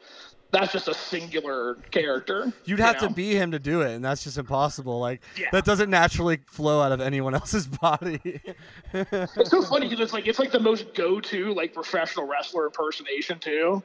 that's 0.51 0.71
just 0.71 0.87
a 0.87 0.93
singular 0.93 1.75
character. 1.91 2.53
You'd 2.65 2.77
you 2.79 2.83
have 2.85 2.99
to 2.99 3.09
be 3.09 3.35
him 3.35 3.51
to 3.51 3.59
do 3.59 3.81
it, 3.81 3.93
and 3.95 4.05
that's 4.05 4.23
just 4.23 4.37
impossible. 4.37 4.99
Like 4.99 5.21
Yeah. 5.37 5.47
that 5.51 5.65
doesn't 5.65 5.89
naturally 5.89 6.39
flow 6.47 6.81
out 6.81 6.91
of 6.91 7.01
anyone 7.01 7.33
else's 7.35 7.67
body. 7.67 8.41
It's 8.93 9.49
so 9.49 9.61
funny 9.63 9.87
because 9.89 9.99
it's 9.99 10.13
like 10.13 10.27
it's 10.27 10.39
like 10.39 10.51
the 10.51 10.59
most 10.59 10.93
go-to 10.93 11.53
like 11.53 11.73
professional 11.73 12.25
wrestler 12.27 12.65
impersonation 12.67 13.39
too. 13.39 13.83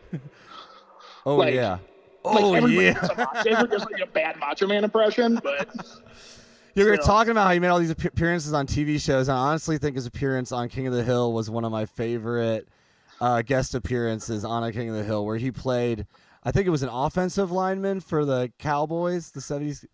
oh 1.26 1.36
Like- 1.36 1.54
yeah. 1.54 1.78
Like 2.22 2.44
Oh 2.44 2.66
yeah. 2.66 2.92
does 2.92 3.10
a 3.46 3.66
does 3.66 3.84
like 3.90 4.00
a 4.02 4.06
bad 4.06 4.38
Macho 4.38 4.66
Man 4.66 4.84
impression, 4.84 5.40
but 5.42 5.68
You 6.74 6.84
were 6.86 6.96
talking 6.98 7.32
about 7.32 7.46
how 7.46 7.50
you 7.52 7.60
made 7.60 7.68
all 7.68 7.78
these 7.80 7.90
appearances 7.90 8.52
on 8.52 8.66
TV 8.66 9.00
shows. 9.00 9.28
And 9.28 9.36
I 9.36 9.40
honestly 9.40 9.76
think 9.78 9.96
his 9.96 10.06
appearance 10.06 10.52
on 10.52 10.68
King 10.68 10.86
of 10.86 10.92
the 10.92 11.02
Hill 11.02 11.32
was 11.32 11.50
one 11.50 11.64
of 11.64 11.72
my 11.72 11.84
favorite 11.86 12.68
uh, 13.20 13.42
guest 13.42 13.74
appearances 13.74 14.44
on 14.44 14.64
a 14.64 14.72
King 14.72 14.88
of 14.90 14.96
the 14.96 15.04
Hill, 15.04 15.24
where 15.26 15.36
he 15.36 15.50
played. 15.50 16.06
I 16.42 16.52
think 16.52 16.66
it 16.66 16.70
was 16.70 16.82
an 16.82 16.88
offensive 16.88 17.50
lineman 17.50 18.00
for 18.00 18.24
the 18.24 18.50
Cowboys, 18.58 19.30
the 19.30 19.40
seventies, 19.40 19.84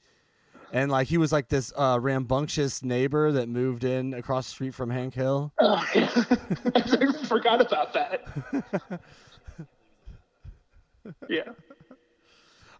and 0.72 0.90
like 0.90 1.08
he 1.08 1.18
was 1.18 1.32
like 1.32 1.48
this 1.48 1.72
uh, 1.76 1.98
rambunctious 2.00 2.82
neighbor 2.84 3.32
that 3.32 3.48
moved 3.48 3.82
in 3.84 4.14
across 4.14 4.46
the 4.46 4.50
street 4.52 4.74
from 4.74 4.90
Hank 4.90 5.14
Hill. 5.14 5.52
uh, 5.58 5.84
I 5.94 7.12
forgot 7.26 7.60
about 7.60 7.92
that. 7.94 9.00
Yeah. 11.28 11.42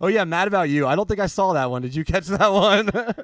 Oh 0.01 0.09
yeah, 0.09 0.25
mad 0.25 0.49
about 0.49 0.69
you. 0.69 0.87
I 0.87 0.97
don't 0.97 1.07
think 1.09 1.21
I 1.21 1.27
saw 1.27 1.53
that 1.53 1.71
one. 1.71 1.83
Did 1.83 1.95
you 1.95 2.05
catch 2.05 2.27
that 2.27 2.53
one? 2.53 2.91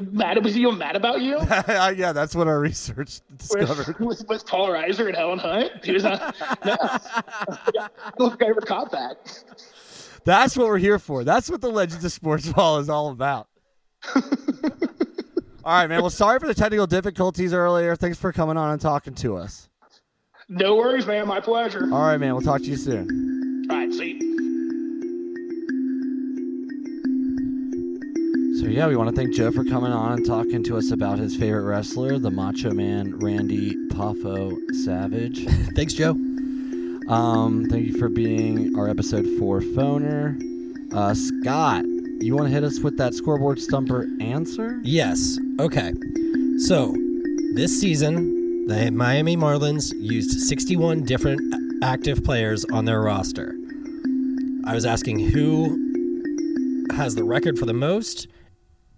Mad 0.00 0.42
was 0.42 0.54
he 0.54 0.62
even 0.62 0.78
mad 0.78 0.96
about 0.96 1.20
you? 1.20 1.38
yeah, 1.68 2.12
that's 2.12 2.34
what 2.34 2.46
our 2.46 2.60
research 2.60 3.20
discovered. 3.36 3.98
with, 4.00 4.26
with 4.28 4.46
Paul 4.46 4.68
Reiser 4.68 5.06
and 5.06 5.16
Helen 5.16 5.38
Hunt? 5.38 5.84
He 5.84 5.92
was 5.92 6.04
not, 6.04 6.34
no. 6.64 6.76
I 6.80 7.88
don't 8.18 8.30
think 8.30 8.42
I 8.42 8.46
ever 8.46 8.60
caught 8.60 8.90
that. 8.92 9.44
That's 10.24 10.56
what 10.56 10.66
we're 10.66 10.78
here 10.78 10.98
for. 10.98 11.24
That's 11.24 11.50
what 11.50 11.60
the 11.60 11.70
Legends 11.70 12.04
of 12.04 12.12
Sports 12.12 12.52
Ball 12.52 12.78
is 12.78 12.88
all 12.88 13.10
about. 13.10 13.48
all 14.14 14.22
right, 15.64 15.86
man. 15.86 16.00
Well, 16.00 16.10
sorry 16.10 16.38
for 16.38 16.46
the 16.46 16.54
technical 16.54 16.86
difficulties 16.86 17.52
earlier. 17.52 17.96
Thanks 17.96 18.18
for 18.18 18.32
coming 18.32 18.56
on 18.56 18.70
and 18.70 18.80
talking 18.80 19.14
to 19.14 19.36
us. 19.36 19.68
No 20.48 20.76
worries, 20.76 21.06
man. 21.06 21.26
My 21.26 21.40
pleasure. 21.40 21.84
All 21.92 22.02
right, 22.02 22.18
man. 22.18 22.32
We'll 22.32 22.42
talk 22.42 22.60
to 22.60 22.66
you 22.66 22.76
soon. 22.76 23.66
All 23.70 23.76
right, 23.76 23.92
see. 23.92 24.18
So 28.58 28.66
yeah, 28.66 28.88
we 28.88 28.96
want 28.96 29.08
to 29.08 29.14
thank 29.14 29.32
Joe 29.32 29.52
for 29.52 29.62
coming 29.62 29.92
on 29.92 30.14
and 30.14 30.26
talking 30.26 30.64
to 30.64 30.76
us 30.76 30.90
about 30.90 31.20
his 31.20 31.36
favorite 31.36 31.62
wrestler, 31.62 32.18
the 32.18 32.32
Macho 32.32 32.72
Man 32.72 33.16
Randy 33.20 33.76
Poffo 33.90 34.58
Savage. 34.84 35.46
Thanks, 35.76 35.94
Joe. 35.94 36.10
Um, 37.08 37.68
thank 37.70 37.86
you 37.86 37.96
for 37.96 38.08
being 38.08 38.76
our 38.76 38.88
episode 38.88 39.28
four 39.38 39.60
phoner. 39.60 40.36
Uh, 40.92 41.14
Scott, 41.14 41.84
you 42.20 42.34
want 42.34 42.48
to 42.48 42.52
hit 42.52 42.64
us 42.64 42.80
with 42.80 42.98
that 42.98 43.14
scoreboard 43.14 43.60
stumper 43.60 44.08
answer? 44.20 44.80
Yes. 44.82 45.38
Okay. 45.60 45.92
So, 46.56 46.96
this 47.54 47.80
season, 47.80 48.66
the 48.66 48.90
Miami 48.90 49.36
Marlins 49.36 49.92
used 49.96 50.32
61 50.32 51.04
different 51.04 51.40
active 51.84 52.24
players 52.24 52.64
on 52.64 52.86
their 52.86 53.00
roster. 53.02 53.54
I 54.64 54.74
was 54.74 54.84
asking 54.84 55.20
who 55.30 55.86
has 56.90 57.14
the 57.14 57.22
record 57.22 57.56
for 57.56 57.64
the 57.64 57.72
most 57.72 58.26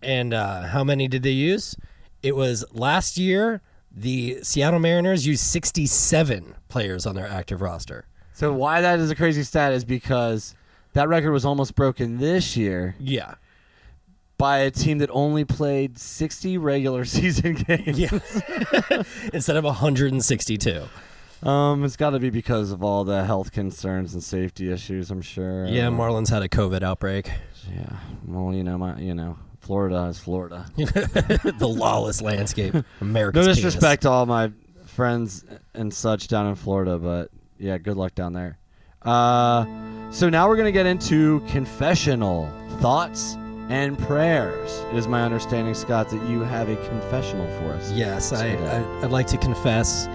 and 0.02 0.32
uh, 0.34 0.62
how 0.68 0.84
many 0.84 1.08
did 1.08 1.22
they 1.22 1.30
use? 1.30 1.76
It 2.22 2.36
was 2.36 2.64
last 2.72 3.16
year, 3.18 3.60
the 3.90 4.38
Seattle 4.42 4.78
Mariners 4.80 5.26
used 5.26 5.42
67 5.42 6.54
players 6.68 7.06
on 7.06 7.14
their 7.14 7.26
active 7.28 7.60
roster. 7.60 8.06
So 8.32 8.52
why 8.52 8.80
that 8.80 8.98
is 8.98 9.10
a 9.10 9.14
crazy 9.16 9.42
stat 9.42 9.72
is 9.72 9.84
because 9.84 10.54
that 10.92 11.08
record 11.08 11.32
was 11.32 11.44
almost 11.44 11.74
broken 11.74 12.18
this 12.18 12.56
year 12.56 12.94
Yeah. 12.98 13.34
by 14.38 14.58
a 14.58 14.70
team 14.70 14.98
that 14.98 15.10
only 15.12 15.44
played 15.44 15.98
60 15.98 16.56
regular 16.58 17.04
season 17.16 17.54
games. 17.54 17.98
Yeah. 17.98 18.18
Instead 19.32 19.56
of 19.56 19.64
162. 19.64 20.82
Um, 21.42 21.84
it's 21.84 21.96
got 21.96 22.10
to 22.10 22.18
be 22.18 22.28
because 22.30 22.70
of 22.70 22.82
all 22.82 23.02
the 23.04 23.24
health 23.24 23.50
concerns 23.52 24.12
and 24.12 24.22
safety 24.22 24.70
issues. 24.70 25.10
I'm 25.10 25.22
sure. 25.22 25.64
Yeah, 25.66 25.86
Marlins 25.88 26.28
had 26.30 26.42
a 26.42 26.48
COVID 26.48 26.82
outbreak. 26.82 27.30
Yeah. 27.74 27.96
Well, 28.26 28.54
you 28.54 28.62
know, 28.62 28.76
my, 28.76 28.98
you 28.98 29.14
know, 29.14 29.38
Florida 29.70 30.06
is 30.06 30.18
Florida. 30.18 30.66
the 30.76 31.72
lawless 31.72 32.20
landscape. 32.20 32.74
No 32.74 32.82
America's 33.00 33.46
penis. 33.46 33.56
disrespect 33.58 34.02
to 34.02 34.10
all 34.10 34.26
my 34.26 34.50
friends 34.86 35.44
and 35.74 35.94
such 35.94 36.26
down 36.26 36.48
in 36.48 36.56
Florida, 36.56 36.98
but 36.98 37.30
yeah, 37.56 37.78
good 37.78 37.96
luck 37.96 38.16
down 38.16 38.32
there. 38.32 38.58
Uh, 39.02 39.64
so 40.10 40.28
now 40.28 40.48
we're 40.48 40.56
gonna 40.56 40.72
get 40.72 40.86
into 40.86 41.38
confessional 41.50 42.52
thoughts 42.80 43.36
and 43.68 43.96
prayers. 43.96 44.80
It 44.90 44.96
is 44.96 45.06
my 45.06 45.22
understanding, 45.22 45.74
Scott, 45.74 46.08
that 46.08 46.28
you 46.28 46.40
have 46.40 46.68
a 46.68 46.74
confessional 46.88 47.46
for 47.60 47.68
us. 47.74 47.92
Yes, 47.92 48.32
I, 48.32 48.54
I, 48.54 49.04
I'd 49.04 49.12
like 49.12 49.28
to 49.28 49.38
confess 49.38 50.06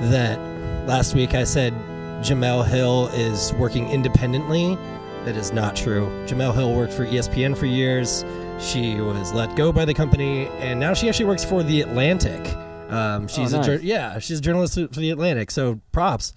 that 0.00 0.38
last 0.86 1.14
week 1.14 1.34
I 1.34 1.44
said 1.44 1.74
Jemele 2.22 2.66
Hill 2.66 3.08
is 3.08 3.52
working 3.58 3.90
independently 3.90 4.78
That 5.26 5.36
is 5.36 5.52
not 5.52 5.76
true. 5.76 6.06
Jemele 6.26 6.54
Hill 6.54 6.74
worked 6.74 6.94
for 6.94 7.04
ESPN 7.04 7.54
for 7.54 7.66
years. 7.66 8.24
She 8.60 9.00
was 9.00 9.32
let 9.32 9.54
go 9.56 9.72
by 9.72 9.84
the 9.84 9.94
company, 9.94 10.46
and 10.60 10.80
now 10.80 10.94
she 10.94 11.08
actually 11.08 11.26
works 11.26 11.44
for 11.44 11.62
the 11.62 11.82
Atlantic. 11.82 12.40
Um, 12.90 13.28
she's 13.28 13.52
Oh, 13.54 13.60
a 13.60 13.64
jour- 13.64 13.80
yeah, 13.82 14.18
she's 14.18 14.38
a 14.38 14.42
journalist 14.42 14.74
for 14.74 15.00
the 15.00 15.10
Atlantic. 15.10 15.50
So 15.50 15.80
props. 15.92 16.32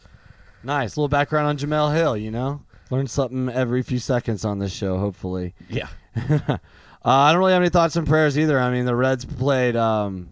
Nice. 0.64 0.98
Little 0.98 1.08
background 1.08 1.48
on 1.48 1.58
Jemele 1.58 1.96
Hill, 1.96 2.18
you 2.18 2.32
know? 2.32 2.62
Learn 2.90 3.08
something 3.08 3.48
every 3.50 3.82
few 3.84 4.00
seconds 4.00 4.44
on 4.44 4.60
this 4.60 4.74
show, 4.74 4.98
hopefully. 4.98 5.54
Yeah. 5.70 5.88
uh, 6.18 6.58
I 7.04 7.32
don't 7.32 7.40
really 7.40 7.54
have 7.54 7.62
any 7.62 7.70
thoughts 7.70 7.96
and 7.96 8.08
prayers 8.08 8.38
either. 8.38 8.60
I 8.60 8.72
mean, 8.72 8.86
the 8.86 8.96
Reds 8.96 9.24
played 9.24 9.76
um, 9.76 10.30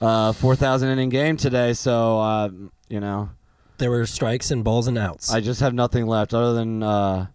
uh, 0.00 0.32
4,000 0.32 0.88
inning 0.90 1.08
game 1.10 1.36
today, 1.36 1.72
so, 1.74 2.18
uh, 2.20 2.48
you 2.88 3.00
know, 3.00 3.30
There 3.78 3.90
were 3.90 4.06
strikes 4.06 4.50
and 4.50 4.64
balls 4.64 4.86
and 4.88 4.96
outs. 4.98 5.30
I 5.32 5.40
just 5.40 5.60
have 5.60 5.74
nothing 5.74 6.06
left 6.06 6.32
other 6.34 6.54
than 6.54 6.82
uh, 6.82 7.26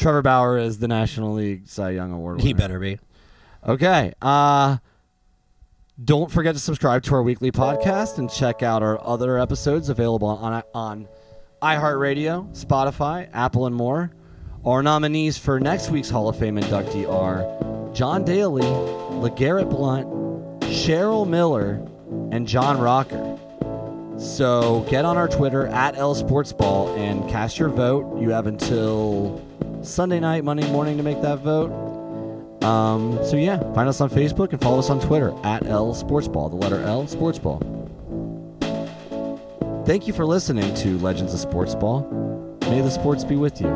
Trevor 0.00 0.22
Bauer 0.22 0.56
is 0.58 0.78
the 0.78 0.88
National 0.88 1.34
League 1.34 1.68
Cy 1.68 1.90
Young 1.90 2.10
Award 2.12 2.36
winner. 2.38 2.46
he 2.46 2.54
better 2.54 2.80
be. 2.80 2.98
Okay. 3.66 4.14
Uh, 4.22 4.78
don't 6.02 6.30
forget 6.30 6.54
to 6.54 6.60
subscribe 6.60 7.02
to 7.02 7.14
our 7.14 7.22
weekly 7.22 7.52
podcast 7.52 8.16
and 8.16 8.30
check 8.30 8.62
out 8.62 8.82
our 8.82 8.98
other 9.06 9.38
episodes 9.38 9.90
available 9.90 10.28
on 10.28 10.62
on 10.74 11.06
iHeartRadio, 11.60 12.48
Spotify, 12.58 13.28
Apple, 13.34 13.66
and 13.66 13.76
more. 13.76 14.10
Our 14.64 14.82
nominees 14.82 15.36
for 15.36 15.60
next 15.60 15.90
week's 15.90 16.08
Hall 16.08 16.30
of 16.30 16.38
Fame 16.38 16.56
inductee 16.56 17.06
are 17.06 17.92
John 17.92 18.24
Daly, 18.24 18.62
LeGarrette 18.62 19.68
Blunt, 19.68 20.08
Cheryl 20.62 21.28
Miller, 21.28 21.86
and 22.32 22.48
John 22.48 22.78
Rocker. 22.78 23.38
So 24.18 24.86
get 24.88 25.04
on 25.04 25.18
our 25.18 25.28
Twitter 25.28 25.66
at 25.66 25.96
L 25.96 26.14
Sportsball 26.14 26.96
and 26.96 27.28
cast 27.28 27.58
your 27.58 27.68
vote. 27.68 28.18
You 28.18 28.30
have 28.30 28.46
until 28.46 29.44
Sunday 29.82 30.20
night, 30.20 30.44
Monday 30.44 30.70
morning 30.70 30.96
to 30.96 31.02
make 31.02 31.20
that 31.22 31.38
vote. 31.38 31.70
Um, 32.62 33.18
so 33.24 33.36
yeah, 33.36 33.58
find 33.72 33.88
us 33.88 34.00
on 34.00 34.10
Facebook 34.10 34.52
and 34.52 34.60
follow 34.60 34.78
us 34.78 34.90
on 34.90 35.00
Twitter 35.00 35.34
at 35.44 35.66
L 35.66 35.94
Sportsball, 35.94 36.50
the 36.50 36.56
letter 36.56 36.80
L 36.82 37.06
Sportsball. 37.06 37.78
Thank 39.86 40.06
you 40.06 40.12
for 40.12 40.26
listening 40.26 40.74
to 40.74 40.98
Legends 40.98 41.32
of 41.32 41.50
Sportsball. 41.50 42.60
May 42.68 42.82
the 42.82 42.90
sports 42.90 43.24
be 43.24 43.36
with 43.36 43.60
you. 43.60 43.68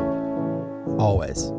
Always. 0.99 1.51